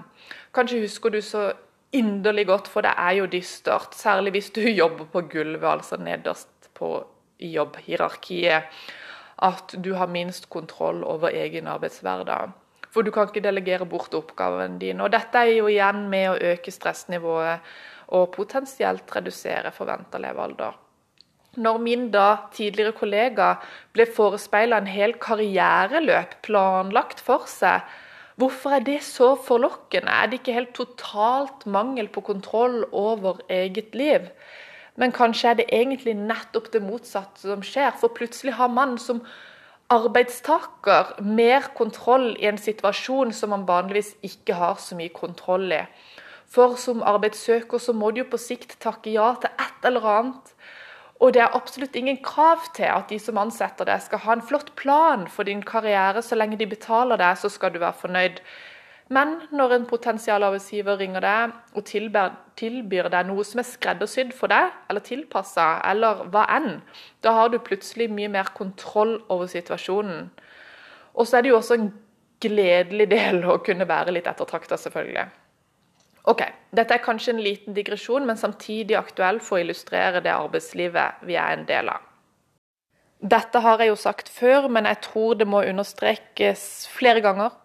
Kanskje 0.57 0.81
husker 0.87 1.13
du 1.13 1.21
så 1.21 1.51
inderlig 1.93 2.47
godt, 2.49 2.69
for 2.69 2.85
det 2.85 2.95
er 2.97 3.19
jo 3.21 3.29
dystert. 3.29 3.93
Særlig 3.97 4.39
hvis 4.39 4.51
du 4.57 4.63
jobber 4.83 5.05
på 5.13 5.27
gulvet, 5.35 5.69
altså 5.69 6.01
nederst 6.01 6.73
på 6.79 6.95
jobbhierarkiet 7.39 8.81
at 9.39 9.77
du 9.85 9.93
har 9.95 10.11
minst 10.11 10.49
kontroll 10.51 11.05
over 11.07 11.31
egen 11.31 11.69
arbeidshverdag. 11.71 12.57
For 12.89 13.05
du 13.05 13.13
kan 13.15 13.29
ikke 13.29 13.45
delegere 13.45 13.87
bort 13.87 14.15
oppgaven 14.17 14.79
din. 14.81 15.01
Og 15.05 15.13
dette 15.13 15.39
er 15.39 15.59
jo 15.59 15.69
igjen 15.71 16.09
med 16.11 16.31
å 16.33 16.39
øke 16.55 16.73
stressnivået 16.73 17.61
og 18.09 18.31
potensielt 18.35 19.09
redusere 19.15 19.73
forventa 19.75 20.21
levealder. 20.23 20.77
Når 21.59 21.79
min 21.83 22.11
da 22.15 22.27
tidligere 22.55 22.95
kollega 22.97 23.55
ble 23.97 24.07
forespeila 24.15 24.79
en 24.79 24.91
hel 24.91 25.17
karriereløp 25.19 26.37
planlagt 26.47 27.21
for 27.25 27.49
seg, 27.51 27.83
hvorfor 28.39 28.77
er 28.77 28.85
det 28.87 29.01
så 29.03 29.33
forlokkende? 29.49 30.13
Er 30.13 30.31
det 30.31 30.41
ikke 30.41 30.55
helt 30.55 30.75
totalt 30.77 31.67
mangel 31.67 32.09
på 32.15 32.23
kontroll 32.29 32.85
over 32.93 33.43
eget 33.49 33.97
liv? 33.99 34.29
Men 34.99 35.15
kanskje 35.15 35.51
er 35.51 35.59
det 35.61 35.69
egentlig 35.73 36.15
nettopp 36.19 36.73
det 36.75 36.83
motsatte 36.83 37.47
som 37.47 37.63
skjer. 37.63 37.93
For 37.99 38.15
plutselig 38.15 38.57
har 38.59 38.71
man 38.71 38.97
som 38.99 39.23
arbeidstaker 39.95 41.17
mer 41.25 41.71
kontroll 41.79 42.33
i 42.37 42.49
en 42.51 42.59
situasjon 42.61 43.33
som 43.33 43.55
man 43.55 43.67
vanligvis 43.69 44.15
ikke 44.27 44.59
har 44.59 44.81
så 44.83 44.99
mye 44.99 45.15
kontroll 45.15 45.71
i. 45.73 45.85
For 46.49 46.79
som 46.81 47.03
arbeidssøker 47.05 47.81
så 47.83 47.93
må 47.93 48.11
du 48.11 48.23
jo 48.23 48.31
på 48.33 48.41
sikt 48.41 48.79
takke 48.81 49.13
ja 49.13 49.35
til 49.41 49.53
et 49.61 49.89
eller 49.89 50.07
annet. 50.09 50.55
Og 51.19 51.35
det 51.35 51.43
er 51.43 51.55
absolutt 51.57 51.97
ingen 51.99 52.21
krav 52.23 52.63
til 52.77 52.87
at 52.89 53.11
de 53.11 53.19
som 53.19 53.39
ansetter 53.43 53.89
deg, 53.89 54.01
skal 54.05 54.23
ha 54.23 54.37
en 54.37 54.45
flott 54.45 54.71
plan 54.79 55.27
for 55.29 55.49
din 55.49 55.65
karriere. 55.67 56.23
Så 56.23 56.39
lenge 56.39 56.59
de 56.61 56.67
betaler 56.71 57.19
deg, 57.19 57.39
så 57.39 57.51
skal 57.51 57.75
du 57.75 57.81
være 57.83 58.01
fornøyd. 58.01 58.39
Men 59.09 59.35
når 59.51 59.73
en 59.75 59.87
potensial 59.89 60.45
arbeidsgiver 60.45 60.99
ringer 61.01 61.25
deg 61.25 61.55
og 61.75 61.87
tilbyr, 61.89 63.09
deg 63.09 63.27
noe 63.27 63.45
som 63.45 63.63
er 63.63 63.67
skreddersydd 63.67 64.35
for 64.37 64.53
deg, 64.53 64.69
eller 64.91 65.05
tilpassa, 65.05 65.69
eller 65.91 66.27
hva 66.29 66.45
enn, 66.59 66.83
da 67.25 67.33
har 67.39 67.49
du 67.49 67.57
plutselig 67.65 68.11
mye 68.13 68.29
mer 68.29 68.53
kontroll 68.57 69.17
over 69.33 69.49
situasjonen. 69.49 70.29
Og 71.17 71.27
så 71.27 71.39
er 71.39 71.47
det 71.47 71.55
jo 71.55 71.59
også 71.59 71.81
en 71.81 71.91
gledelig 72.45 73.09
del 73.11 73.43
å 73.49 73.59
kunne 73.65 73.89
være 73.89 74.15
litt 74.15 74.29
ettertrakta, 74.31 74.77
selvfølgelig. 74.79 75.27
Ok, 76.29 76.43
Dette 76.77 76.99
er 76.99 77.01
kanskje 77.01 77.33
en 77.33 77.41
liten 77.41 77.77
digresjon, 77.77 78.27
men 78.29 78.37
samtidig 78.37 78.99
aktuell 78.99 79.39
for 79.41 79.57
å 79.57 79.63
illustrere 79.63 80.21
det 80.21 80.35
arbeidslivet 80.35 81.25
vi 81.25 81.39
er 81.41 81.55
en 81.57 81.65
del 81.69 81.89
av. 81.89 82.05
Dette 83.19 83.63
har 83.65 83.81
jeg 83.81 83.91
jo 83.91 83.97
sagt 83.99 84.29
før, 84.31 84.69
men 84.71 84.87
jeg 84.87 85.01
tror 85.09 85.39
det 85.41 85.49
må 85.49 85.65
understrekes 85.67 86.63
flere 86.93 87.25
ganger 87.25 87.57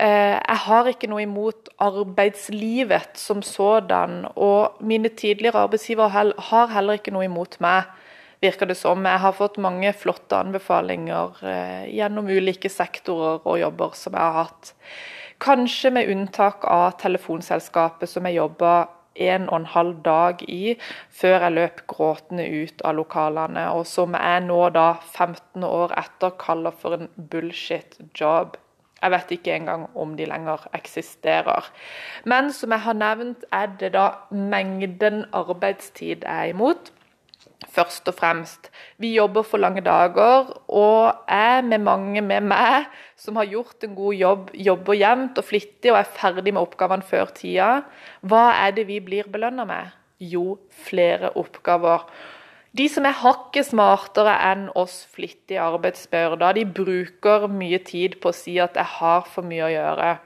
Eh, 0.00 0.36
jeg 0.38 0.60
har 0.64 0.88
ikke 0.88 1.08
noe 1.10 1.24
imot 1.26 1.68
arbeidslivet 1.82 3.18
som 3.20 3.42
sådan, 3.44 4.22
og 4.32 4.78
mine 4.80 5.10
tidligere 5.12 5.66
arbeidsgivere 5.66 6.32
har 6.50 6.70
heller 6.72 6.96
ikke 7.00 7.12
noe 7.12 7.26
imot 7.26 7.58
meg, 7.60 7.90
virker 8.40 8.70
det 8.70 8.78
som. 8.80 9.04
Jeg 9.04 9.20
har 9.20 9.36
fått 9.36 9.58
mange 9.60 9.92
flotte 9.92 10.38
anbefalinger 10.38 11.42
eh, 11.44 11.88
gjennom 11.98 12.30
ulike 12.30 12.70
sektorer 12.72 13.42
og 13.44 13.60
jobber 13.60 13.98
som 13.98 14.16
jeg 14.16 14.24
har 14.24 14.38
hatt. 14.46 14.72
Kanskje 15.40 15.90
med 15.90 16.10
unntak 16.12 16.64
av 16.68 16.98
telefonselskapet 17.00 18.10
som 18.10 18.26
jeg 18.28 18.36
jobba 18.36 18.72
en 19.20 19.48
og 19.48 19.56
en 19.56 19.68
halv 19.72 20.02
dag 20.04 20.42
i 20.48 20.74
før 21.16 21.46
jeg 21.46 21.54
løp 21.56 21.80
gråtende 21.90 22.44
ut 22.44 22.82
av 22.84 22.98
lokalene, 22.98 23.64
og 23.72 23.86
som 23.88 24.14
jeg 24.16 24.44
nå 24.46 24.60
da 24.76 24.90
15 25.00 25.64
år 25.66 25.96
etter 25.98 26.36
kaller 26.40 26.76
for 26.76 26.98
en 26.98 27.08
bullshit 27.32 27.96
job. 28.20 28.58
Jeg 29.00 29.14
vet 29.14 29.34
ikke 29.38 29.56
engang 29.56 29.86
om 29.96 30.12
de 30.16 30.28
lenger 30.28 30.66
eksisterer. 30.76 31.72
Men 32.28 32.52
som 32.52 32.76
jeg 32.76 32.84
har 32.84 33.00
nevnt, 33.00 33.44
er 33.52 33.72
det 33.80 33.94
da 33.96 34.10
mengden 34.30 35.24
arbeidstid 35.32 36.26
jeg 36.28 36.50
er 36.50 36.52
imot. 36.52 36.92
Først 37.68 38.08
og 38.08 38.16
fremst. 38.16 38.70
Vi 38.96 39.12
jobber 39.14 39.44
for 39.44 39.60
lange 39.60 39.82
dager, 39.84 40.48
og 40.68 41.28
jeg 41.28 41.64
med 41.68 41.84
mange 41.84 42.22
med 42.24 42.46
meg 42.48 42.88
som 43.20 43.36
har 43.36 43.50
gjort 43.52 43.84
en 43.84 43.94
god 43.94 44.16
jobb, 44.16 44.50
jobber 44.56 44.96
jevnt 44.96 45.38
og 45.38 45.44
flittig 45.44 45.92
og 45.92 46.00
er 46.00 46.08
ferdig 46.08 46.54
med 46.56 46.62
oppgavene 46.62 47.04
før 47.04 47.28
tida. 47.36 47.70
Hva 48.24 48.46
er 48.62 48.72
det 48.78 48.86
vi 48.88 48.96
blir 49.04 49.28
belønna 49.28 49.68
med? 49.68 49.92
Jo, 50.20 50.56
flere 50.88 51.34
oppgaver. 51.36 52.08
De 52.72 52.86
som 52.88 53.04
er 53.04 53.18
hakket 53.18 53.66
smartere 53.66 54.32
enn 54.46 54.68
oss 54.78 55.02
flittige 55.12 55.60
arbeidsbyrder, 55.60 56.56
de 56.56 56.64
bruker 56.64 57.48
mye 57.50 57.80
tid 57.84 58.20
på 58.22 58.30
å 58.30 58.36
si 58.36 58.58
at 58.58 58.74
'jeg 58.74 58.86
har 59.00 59.22
for 59.26 59.42
mye 59.42 59.68
å 59.68 59.74
gjøre'. 59.74 60.18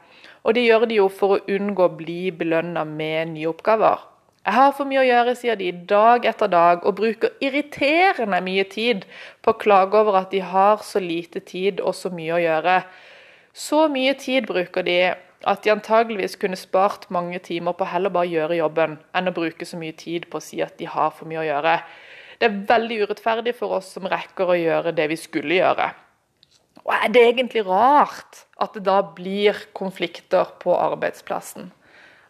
Og 0.44 0.54
det 0.54 0.66
gjør 0.68 0.88
de 0.88 0.94
jo 1.00 1.08
for 1.08 1.36
å 1.36 1.44
unngå 1.48 1.86
å 1.88 1.96
bli 1.96 2.30
belønna 2.30 2.84
med 2.84 3.28
nye 3.28 3.48
oppgaver. 3.48 4.13
Jeg 4.44 4.52
har 4.58 4.72
for 4.76 4.84
mye 4.84 5.00
å 5.00 5.06
gjøre, 5.08 5.32
sier 5.40 5.56
de 5.56 5.70
dag 5.88 6.26
etter 6.28 6.50
dag, 6.52 6.82
og 6.84 6.98
bruker 6.98 7.32
irriterende 7.40 8.42
mye 8.44 8.66
tid 8.68 9.06
på 9.40 9.54
å 9.54 9.60
klage 9.60 9.96
over 9.96 10.18
at 10.20 10.34
de 10.34 10.42
har 10.44 10.82
så 10.84 11.00
lite 11.00 11.40
tid 11.40 11.80
og 11.80 11.94
så 11.96 12.10
mye 12.12 12.34
å 12.36 12.42
gjøre. 12.42 12.74
Så 13.56 13.86
mye 13.88 14.12
tid 14.20 14.44
bruker 14.50 14.84
de 14.84 14.98
at 15.48 15.64
de 15.64 15.72
antageligvis 15.72 16.36
kunne 16.40 16.58
spart 16.60 17.06
mange 17.12 17.40
timer 17.44 17.72
på 17.76 17.88
heller 17.88 18.12
bare 18.12 18.28
gjøre 18.28 18.58
jobben, 18.58 18.98
enn 19.16 19.30
å 19.30 19.36
bruke 19.36 19.64
så 19.68 19.80
mye 19.80 19.96
tid 19.96 20.28
på 20.28 20.40
å 20.40 20.44
si 20.44 20.60
at 20.64 20.76
de 20.76 20.90
har 20.92 21.14
for 21.16 21.30
mye 21.30 21.40
å 21.40 21.46
gjøre. 21.48 21.78
Det 22.36 22.50
er 22.50 22.58
veldig 22.68 22.98
urettferdig 23.04 23.54
for 23.56 23.78
oss 23.78 23.94
som 23.96 24.08
rekker 24.10 24.52
å 24.52 24.58
gjøre 24.58 24.92
det 24.96 25.06
vi 25.08 25.18
skulle 25.20 25.56
gjøre. 25.56 25.88
Og 26.84 26.92
er 26.98 27.08
det 27.16 27.24
egentlig 27.30 27.64
rart 27.64 28.44
at 28.60 28.76
det 28.76 28.84
da 28.84 28.98
blir 29.16 29.56
konflikter 29.72 30.52
på 30.60 30.76
arbeidsplassen? 30.76 31.70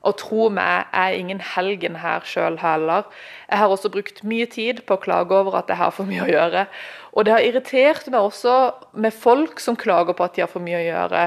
Og 0.04 0.18
tro 0.20 0.50
meg, 0.52 0.84
jeg 0.92 1.14
er 1.14 1.18
ingen 1.20 1.40
helgen 1.54 1.96
her 2.02 2.26
sjøl 2.28 2.58
heller. 2.60 3.06
Jeg 3.48 3.60
har 3.62 3.72
også 3.72 3.90
brukt 3.92 4.20
mye 4.28 4.46
tid 4.50 4.82
på 4.84 4.98
å 4.98 5.00
klage 5.00 5.36
over 5.36 5.56
at 5.62 5.72
jeg 5.72 5.80
har 5.80 5.94
for 5.96 6.08
mye 6.08 6.26
å 6.26 6.28
gjøre. 6.28 6.66
Og 7.14 7.24
det 7.24 7.32
har 7.32 7.46
irritert 7.46 8.10
meg 8.12 8.20
også 8.20 8.58
med 9.00 9.16
folk 9.16 9.62
som 9.64 9.78
klager 9.80 10.16
på 10.16 10.26
at 10.26 10.36
de 10.36 10.44
har 10.44 10.52
for 10.52 10.64
mye 10.64 10.82
å 10.82 10.86
gjøre. 10.86 11.24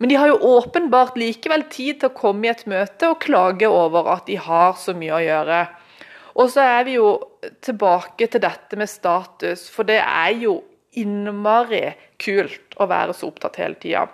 Men 0.00 0.12
de 0.12 0.16
har 0.16 0.30
jo 0.30 0.38
åpenbart 0.56 1.18
likevel 1.20 1.66
tid 1.72 2.00
til 2.00 2.08
å 2.08 2.16
komme 2.16 2.48
i 2.48 2.52
et 2.52 2.64
møte 2.68 3.08
og 3.12 3.20
klage 3.24 3.68
over 3.68 4.08
at 4.14 4.28
de 4.28 4.38
har 4.40 4.76
så 4.80 4.94
mye 4.96 5.16
å 5.16 5.24
gjøre. 5.24 5.64
Og 6.40 6.48
så 6.52 6.64
er 6.64 6.86
vi 6.88 6.96
jo 6.96 7.10
tilbake 7.64 8.30
til 8.30 8.42
dette 8.44 8.78
med 8.80 8.88
status, 8.88 9.66
for 9.72 9.88
det 9.88 9.98
er 10.00 10.36
jo 10.40 10.60
innmari 11.00 11.90
kult 12.20 12.80
å 12.80 12.88
være 12.90 13.14
så 13.16 13.28
opptatt 13.28 13.60
hele 13.60 13.78
tida. 13.80 14.06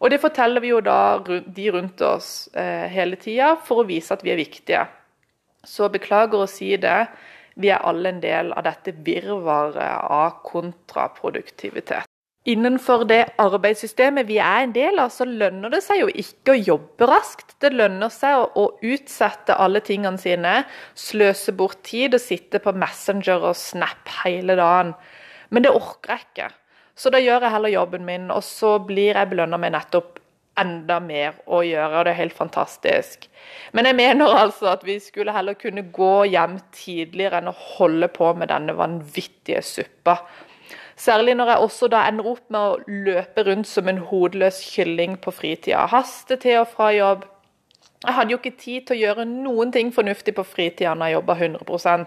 Og 0.00 0.12
det 0.12 0.20
forteller 0.20 0.60
vi 0.64 0.72
jo 0.74 0.82
da 0.84 1.18
de 1.24 1.70
rundt 1.72 2.02
oss 2.04 2.48
eh, 2.52 2.86
hele 2.92 3.16
tida 3.20 3.54
for 3.64 3.82
å 3.82 3.88
vise 3.88 4.12
at 4.14 4.24
vi 4.26 4.34
er 4.34 4.40
viktige. 4.40 4.84
Så 5.66 5.88
beklager 5.92 6.44
å 6.44 6.50
si 6.50 6.74
det, 6.80 6.98
vi 7.56 7.72
er 7.72 7.86
alle 7.88 8.12
en 8.12 8.20
del 8.20 8.52
av 8.52 8.66
dette 8.66 8.92
virvaret 9.06 10.12
av 10.12 10.42
kontraproduktivitet 10.44 12.06
innenfor 12.46 13.04
det 13.10 13.22
arbeidssystemet 13.42 14.26
vi 14.28 14.38
er 14.42 14.64
en 14.64 14.74
del 14.74 15.00
av, 15.02 15.10
så 15.14 15.26
lønner 15.26 15.72
det 15.72 15.82
seg 15.84 16.04
jo 16.04 16.10
ikke 16.22 16.54
å 16.54 16.60
jobbe 16.72 17.08
raskt. 17.10 17.56
Det 17.62 17.72
lønner 17.74 18.12
seg 18.12 18.58
å, 18.58 18.68
utsette 18.86 19.56
alle 19.58 19.82
tingene 19.84 20.20
sine, 20.20 20.60
sløse 20.98 21.54
bort 21.56 21.82
tid 21.86 22.14
og 22.16 22.22
sitte 22.22 22.62
på 22.62 22.74
Messenger 22.76 23.50
og 23.50 23.58
Snap 23.58 24.12
hele 24.22 24.58
dagen. 24.58 24.94
Men 25.50 25.66
det 25.66 25.74
orker 25.74 26.14
jeg 26.16 26.26
ikke. 26.26 26.50
Så 26.96 27.12
da 27.12 27.20
gjør 27.20 27.44
jeg 27.44 27.52
heller 27.52 27.74
jobben 27.74 28.06
min, 28.08 28.30
og 28.32 28.44
så 28.44 28.78
blir 28.82 29.18
jeg 29.18 29.30
belønna 29.32 29.58
med 29.60 29.76
nettopp 29.76 30.18
enda 30.56 30.96
mer 31.04 31.34
å 31.52 31.60
gjøre, 31.66 31.98
og 31.98 32.06
det 32.06 32.14
er 32.14 32.22
helt 32.22 32.36
fantastisk. 32.36 33.26
Men 33.76 33.88
jeg 33.90 33.98
mener 33.98 34.32
altså 34.32 34.70
at 34.72 34.86
vi 34.88 34.96
skulle 35.04 35.34
heller 35.36 35.58
kunne 35.60 35.84
gå 35.92 36.14
hjem 36.32 36.56
tidligere 36.72 37.42
enn 37.42 37.52
å 37.52 37.58
holde 37.76 38.08
på 38.08 38.32
med 38.40 38.48
denne 38.52 38.76
vanvittige 38.78 39.60
suppa 39.64 40.16
Særlig 40.96 41.34
når 41.36 41.50
jeg 41.50 41.60
også 41.60 41.88
da 41.92 42.06
ender 42.08 42.28
opp 42.30 42.44
med 42.52 42.60
å 42.60 42.76
løpe 42.88 43.42
rundt 43.44 43.68
som 43.68 43.88
en 43.90 43.98
hodeløs 44.08 44.62
kylling 44.64 45.18
på 45.20 45.32
fritida. 45.34 45.82
Haste 45.92 46.38
til 46.40 46.62
og 46.62 46.70
fra 46.72 46.88
jobb. 46.96 47.26
Jeg 48.00 48.16
hadde 48.16 48.32
jo 48.32 48.38
ikke 48.40 48.56
tid 48.56 48.86
til 48.86 48.96
å 48.96 49.02
gjøre 49.02 49.26
noen 49.28 49.72
ting 49.74 49.90
fornuftig 49.92 50.32
på 50.38 50.44
fritida 50.48 50.94
når 50.96 51.10
jeg 51.10 51.18
jobba 51.18 51.36
100 51.36 52.00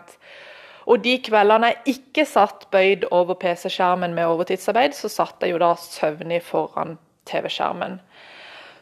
Og 0.90 1.04
de 1.06 1.20
kveldene 1.22 1.70
jeg 1.70 1.96
ikke 2.00 2.26
satt 2.26 2.66
bøyd 2.74 3.06
over 3.14 3.38
PC-skjermen 3.38 4.16
med 4.18 4.26
overtidsarbeid, 4.26 4.96
så 4.98 5.12
satt 5.12 5.46
jeg 5.46 5.54
jo 5.54 5.62
da 5.62 5.76
søvnig 5.78 6.42
foran 6.48 6.98
TV-skjermen. 7.30 8.00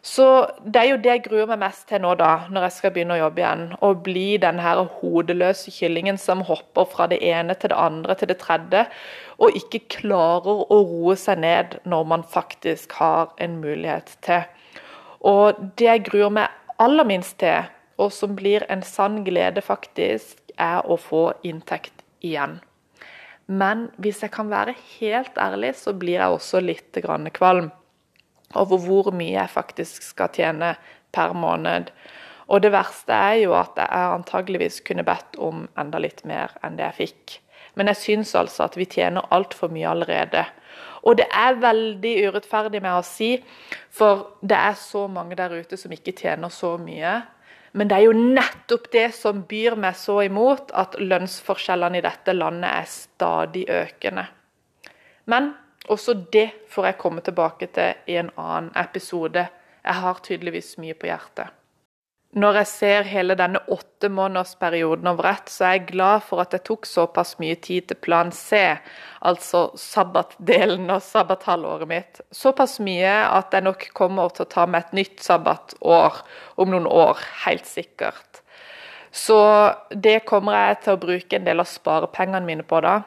Så 0.07 0.25
det 0.63 0.79
er 0.79 0.87
jo 0.93 0.99
det 1.03 1.09
jeg 1.11 1.23
gruer 1.25 1.49
meg 1.49 1.59
mest 1.65 1.83
til 1.89 1.99
nå, 1.99 2.13
da, 2.15 2.45
når 2.53 2.67
jeg 2.67 2.75
skal 2.77 2.93
begynne 2.95 3.17
å 3.17 3.19
jobbe 3.25 3.41
igjen. 3.41 3.65
Å 3.83 3.89
bli 4.05 4.27
den 4.39 4.61
her 4.63 4.79
hodeløse 5.01 5.73
kyllingen 5.73 6.19
som 6.21 6.45
hopper 6.47 6.87
fra 6.87 7.09
det 7.11 7.19
ene 7.27 7.57
til 7.59 7.73
det 7.73 7.79
andre 7.81 8.15
til 8.15 8.31
det 8.31 8.37
tredje, 8.39 8.85
og 9.43 9.57
ikke 9.59 9.83
klarer 9.97 10.63
å 10.63 10.79
roe 10.79 11.17
seg 11.19 11.41
ned 11.43 11.75
når 11.83 12.07
man 12.13 12.23
faktisk 12.23 12.95
har 13.01 13.35
en 13.43 13.59
mulighet 13.59 14.15
til. 14.23 14.47
Og 15.27 15.59
det 15.75 15.89
jeg 15.89 16.07
gruer 16.07 16.31
meg 16.39 16.79
aller 16.79 17.09
minst 17.09 17.41
til, 17.43 17.67
og 17.99 18.13
som 18.15 18.37
blir 18.37 18.63
en 18.71 18.85
sann 18.85 19.25
glede, 19.27 19.65
faktisk, 19.65 20.39
er 20.57 20.85
å 20.87 20.95
få 20.97 21.31
inntekt 21.45 21.96
igjen. 22.25 22.59
Men 23.47 23.87
hvis 24.03 24.21
jeg 24.23 24.33
kan 24.35 24.49
være 24.51 24.75
helt 24.99 25.37
ærlig, 25.39 25.75
så 25.79 25.93
blir 25.95 26.19
jeg 26.19 26.35
også 26.35 26.59
litt 26.59 26.99
kvalm 27.33 27.71
over 28.55 28.79
hvor 28.79 29.11
mye 29.15 29.35
jeg 29.35 29.51
faktisk 29.51 30.03
skal 30.03 30.31
tjene 30.35 30.75
per 31.15 31.33
måned. 31.35 31.91
Og 32.47 32.63
det 32.63 32.71
verste 32.71 33.15
er 33.15 33.41
jo 33.43 33.55
at 33.59 33.75
jeg 33.79 34.11
antageligvis 34.11 34.81
kunne 34.87 35.05
bedt 35.07 35.35
om 35.39 35.65
enda 35.79 35.99
litt 35.99 36.23
mer 36.27 36.53
enn 36.63 36.77
det 36.79 36.85
jeg 36.89 36.99
fikk. 37.01 37.39
Men 37.75 37.91
jeg 37.91 38.01
syns 38.01 38.35
altså 38.35 38.65
at 38.65 38.77
vi 38.79 38.87
tjener 38.89 39.27
altfor 39.35 39.71
mye 39.71 39.89
allerede. 39.89 40.45
Og 41.07 41.19
det 41.19 41.27
er 41.31 41.59
veldig 41.61 42.13
urettferdig 42.27 42.81
med 42.83 42.97
å 42.97 43.05
si, 43.05 43.35
for 43.93 44.39
det 44.41 44.57
er 44.57 44.77
så 44.79 45.05
mange 45.11 45.37
der 45.39 45.53
ute 45.55 45.77
som 45.79 45.93
ikke 45.93 46.15
tjener 46.17 46.51
så 46.51 46.75
mye. 46.81 47.19
Men 47.71 47.89
det 47.89 47.97
er 47.97 48.05
jo 48.07 48.15
nettopp 48.15 48.87
det 48.93 49.09
som 49.15 49.43
byr 49.49 49.75
meg 49.79 49.97
så 49.99 50.21
imot, 50.25 50.71
at 50.71 50.95
lønnsforskjellene 50.99 51.99
i 51.99 52.05
dette 52.05 52.35
landet 52.35 52.69
er 52.71 52.89
stadig 52.91 53.65
økende. 53.69 54.27
Men 55.27 55.51
også 55.91 56.15
det 56.31 56.49
får 56.71 56.91
jeg 56.91 56.99
komme 57.01 57.23
tilbake 57.23 57.69
til 57.75 58.11
i 58.11 58.17
en 58.19 58.31
annen 58.39 58.71
episode. 58.79 59.47
Jeg 59.83 60.01
har 60.03 60.23
tydeligvis 60.23 60.77
mye 60.81 60.95
på 60.95 61.09
hjertet. 61.09 61.51
Når 62.35 62.57
jeg 62.59 62.67
ser 62.67 63.07
hele 63.07 63.37
denne 63.39 63.61
åttemånedersperioden 63.71 65.07
over 65.07 65.29
ett, 65.29 65.47
så 65.49 65.63
er 65.63 65.77
jeg 65.77 65.85
glad 65.93 66.25
for 66.27 66.43
at 66.43 66.51
jeg 66.53 66.65
tok 66.67 66.85
såpass 66.85 67.37
mye 67.39 67.55
tid 67.63 67.87
til 67.87 67.99
plan 68.03 68.33
C, 68.35 68.59
altså 69.23 69.69
sabbatdelen 69.79 70.91
av 70.91 71.05
sabbathalvåret 71.07 71.87
mitt. 71.89 72.21
Såpass 72.35 72.81
mye 72.83 73.13
at 73.31 73.55
jeg 73.55 73.65
nok 73.65 73.87
kommer 73.97 74.33
til 74.35 74.43
å 74.43 74.51
ta 74.51 74.67
med 74.67 74.83
et 74.83 74.97
nytt 74.99 75.23
sabbatår 75.23 76.19
om 76.59 76.75
noen 76.75 76.89
år, 76.91 77.23
helt 77.47 77.65
sikkert. 77.69 78.43
Så 79.11 79.39
det 79.95 80.25
kommer 80.27 80.59
jeg 80.59 80.81
til 80.83 80.97
å 80.97 81.01
bruke 81.07 81.39
en 81.39 81.47
del 81.47 81.63
av 81.63 81.71
sparepengene 81.71 82.45
mine 82.45 82.67
på 82.67 82.83
da 82.83 82.99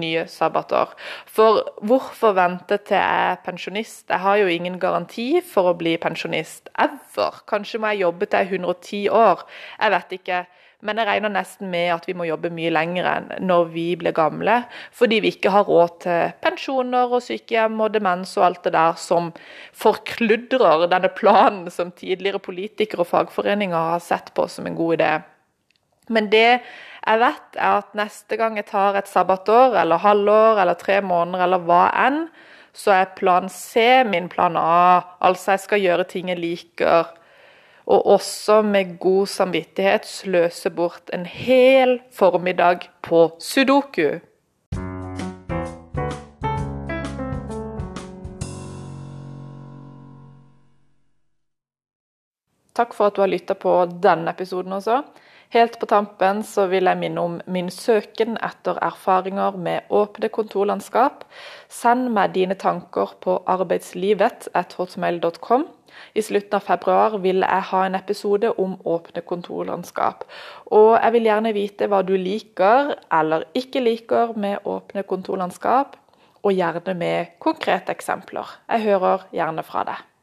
nye 0.00 0.24
sabbatår. 0.30 0.94
For 1.30 1.62
hvorfor 1.82 2.34
vente 2.38 2.78
til 2.82 2.98
jeg 2.98 3.30
er 3.30 3.40
pensjonist? 3.44 4.08
Jeg 4.08 4.22
har 4.24 4.40
jo 4.40 4.50
ingen 4.50 4.80
garanti 4.82 5.28
for 5.44 5.70
å 5.70 5.78
bli 5.78 5.96
pensjonist 6.02 6.72
ever. 6.74 7.40
Kanskje 7.50 7.80
må 7.80 7.92
jeg 7.92 8.04
jobbe 8.06 8.28
til 8.28 8.44
jeg 8.44 8.52
er 8.52 8.60
110 8.60 9.02
år. 9.24 9.48
Jeg 9.80 9.96
vet 9.96 10.14
ikke. 10.18 10.44
Men 10.84 11.00
jeg 11.00 11.08
regner 11.08 11.32
nesten 11.32 11.70
med 11.72 11.88
at 11.94 12.04
vi 12.04 12.14
må 12.16 12.26
jobbe 12.28 12.50
mye 12.52 12.72
lenger 12.74 13.06
enn 13.08 13.30
når 13.48 13.68
vi 13.72 13.86
blir 13.96 14.12
gamle, 14.16 14.58
fordi 14.92 15.22
vi 15.24 15.30
ikke 15.32 15.52
har 15.54 15.64
råd 15.64 15.94
til 16.04 16.34
pensjoner 16.44 17.08
og 17.08 17.24
sykehjem 17.24 17.78
og 17.80 17.94
demens 17.94 18.34
og 18.36 18.50
alt 18.50 18.66
det 18.66 18.74
der 18.76 18.98
som 19.00 19.30
forkludrer 19.80 20.84
denne 20.92 21.08
planen 21.16 21.70
som 21.72 21.94
tidligere 21.96 22.42
politikere 22.44 23.06
og 23.06 23.12
fagforeninger 23.14 23.94
har 23.94 24.04
sett 24.04 24.34
på 24.36 24.44
som 24.52 24.68
en 24.68 24.76
god 24.76 24.98
idé. 24.98 25.12
Men 26.12 26.28
det 26.28 26.60
jeg 27.04 27.20
vet, 27.20 27.56
at 27.60 27.90
neste 27.98 28.36
gang 28.40 28.56
jeg 28.56 28.64
tar 28.70 28.96
et 28.96 29.08
sabbatår 29.08 29.76
eller 29.76 30.00
halvår 30.00 30.60
eller 30.62 30.76
tre 30.80 31.02
måneder 31.04 31.44
eller 31.44 31.60
hva 31.68 31.82
enn, 32.06 32.22
så 32.72 32.94
er 32.96 33.12
plan 33.18 33.50
C 33.52 34.02
min 34.08 34.30
plan 34.32 34.56
A. 34.56 35.02
Altså 35.20 35.52
jeg 35.52 35.64
skal 35.66 35.82
gjøre 35.84 36.06
ting 36.08 36.32
jeg 36.32 36.40
liker. 36.40 37.12
Og 37.84 38.06
også 38.14 38.62
med 38.64 38.96
god 38.98 39.26
samvittighet 39.28 40.08
sløse 40.08 40.70
bort 40.72 41.12
en 41.12 41.26
hel 41.28 41.98
formiddag 42.12 42.88
på 43.04 43.26
sudoku. 43.38 44.22
Takk 52.74 52.96
for 52.96 53.06
at 53.06 53.14
du 53.14 53.22
har 53.22 53.30
lytta 53.30 53.54
på 53.54 53.76
denne 54.02 54.32
episoden 54.32 54.72
også. 54.80 55.02
Helt 55.54 55.78
på 55.78 55.86
tampen 55.86 56.40
så 56.42 56.64
vil 56.66 56.90
jeg 56.90 56.98
minne 56.98 57.22
om 57.22 57.38
min 57.46 57.70
søken 57.70 58.34
etter 58.42 58.74
erfaringer 58.82 59.54
med 59.54 59.86
åpne 59.94 60.26
kontorlandskap. 60.34 61.22
Send 61.70 62.10
meg 62.16 62.32
dine 62.34 62.58
tanker 62.58 63.14
på 63.22 63.38
arbeidslivet.hotmail.com. 63.54 65.62
I 66.18 66.22
slutten 66.26 66.58
av 66.58 66.66
februar 66.66 67.14
vil 67.22 67.46
jeg 67.46 67.62
ha 67.70 67.86
en 67.86 67.94
episode 67.94 68.50
om 68.58 68.74
åpne 68.82 69.22
kontorlandskap. 69.22 70.26
Og 70.74 70.98
jeg 70.98 71.14
vil 71.14 71.22
gjerne 71.30 71.54
vite 71.54 71.86
hva 71.92 72.02
du 72.02 72.18
liker 72.18 72.98
eller 73.20 73.46
ikke 73.54 73.78
liker 73.84 74.34
med 74.34 74.58
åpne 74.66 75.02
kontorlandskap, 75.06 75.94
og 76.42 76.52
gjerne 76.52 76.94
med 76.98 77.26
konkrete 77.38 77.92
eksempler. 77.94 78.58
Jeg 78.74 78.82
hører 78.88 79.22
gjerne 79.30 79.62
fra 79.62 79.86
deg. 79.86 80.13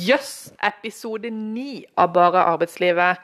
Jøss! 0.00 0.52
episode 0.62 1.30
ni 1.30 1.84
av 1.98 2.12
Bare 2.14 2.44
arbeidslivet. 2.52 3.20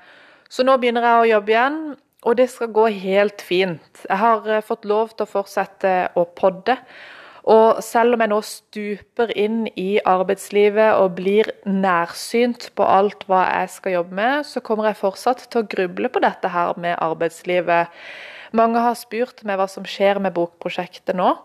Så 0.49 0.65
nå 0.67 0.77
begynner 0.81 1.05
jeg 1.05 1.21
å 1.21 1.29
jobbe 1.31 1.55
igjen, 1.55 1.79
og 2.27 2.39
det 2.39 2.49
skal 2.51 2.73
gå 2.75 2.87
helt 3.03 3.43
fint. 3.45 4.03
Jeg 4.07 4.19
har 4.21 4.49
eh, 4.51 4.65
fått 4.65 4.87
lov 4.89 5.15
til 5.15 5.27
å 5.27 5.31
fortsette 5.31 5.95
å 6.19 6.27
podde. 6.39 6.77
Og 7.47 7.79
selv 7.87 8.17
om 8.17 8.23
jeg 8.25 8.33
nå 8.33 8.41
stuper 8.43 9.31
inn 9.39 9.61
i 9.79 10.01
arbeidslivet 10.03 10.99
og 10.99 11.15
blir 11.21 11.53
nærsynt 11.69 12.73
på 12.75 12.87
alt 12.91 13.23
hva 13.31 13.45
jeg 13.61 13.75
skal 13.77 13.95
jobbe 14.01 14.19
med, 14.19 14.49
så 14.49 14.63
kommer 14.67 14.91
jeg 14.91 14.99
fortsatt 14.99 15.47
til 15.47 15.63
å 15.63 15.69
gruble 15.77 16.11
på 16.11 16.23
dette 16.25 16.51
her 16.51 16.75
med 16.83 16.99
arbeidslivet. 16.99 17.95
Mange 18.57 18.83
har 18.83 18.99
spurt 18.99 19.45
meg 19.47 19.61
hva 19.61 19.69
som 19.71 19.87
skjer 19.87 20.19
med 20.23 20.35
bokprosjektet 20.35 21.15
nå. 21.19 21.37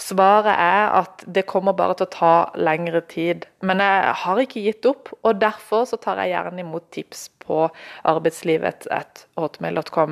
Svaret 0.00 0.54
er 0.54 0.94
at 1.00 1.24
det 1.26 1.42
kommer 1.50 1.72
bare 1.76 1.94
til 1.98 2.06
å 2.08 2.14
ta 2.14 2.34
lengre 2.58 3.00
tid. 3.10 3.46
Men 3.66 3.78
jeg 3.84 4.14
har 4.22 4.36
ikke 4.42 4.64
gitt 4.64 4.84
opp, 4.88 5.04
og 5.22 5.40
derfor 5.42 5.80
så 5.88 5.96
tar 6.00 6.16
jeg 6.22 6.32
gjerne 6.32 6.60
imot 6.64 6.86
tips 6.94 7.20
på 7.44 7.56
arbeidslivet.hotmail.com. 8.08 10.10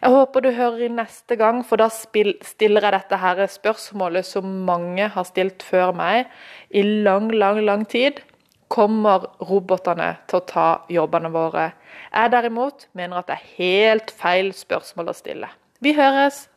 Jeg 0.00 0.10
håper 0.14 0.38
du 0.40 0.50
hører 0.56 0.80
inn 0.86 1.00
neste 1.00 1.34
gang, 1.40 1.56
for 1.66 1.76
da 1.80 1.88
stiller 1.90 2.82
jeg 2.86 2.96
dette 2.96 3.16
her 3.20 3.36
spørsmålet 3.50 4.24
som 4.28 4.44
mange 4.66 5.06
har 5.14 5.24
stilt 5.28 5.60
før 5.66 5.88
meg 5.96 6.16
i 6.70 6.82
lang, 7.04 7.26
lang, 7.34 7.58
lang 7.66 7.82
tid. 7.90 8.14
Kommer 8.70 9.18
robotene 9.42 10.16
til 10.30 10.36
å 10.38 10.46
ta 10.46 10.68
jobbene 10.92 11.30
våre? 11.34 11.72
Jeg 12.14 12.30
derimot 12.30 12.86
mener 12.94 13.18
at 13.18 13.26
det 13.26 13.34
er 13.36 13.48
helt 13.58 14.10
feil 14.14 14.54
spørsmål 14.54 15.10
å 15.10 15.18
stille. 15.18 15.48
Vi 15.82 15.90
høres! 15.98 16.50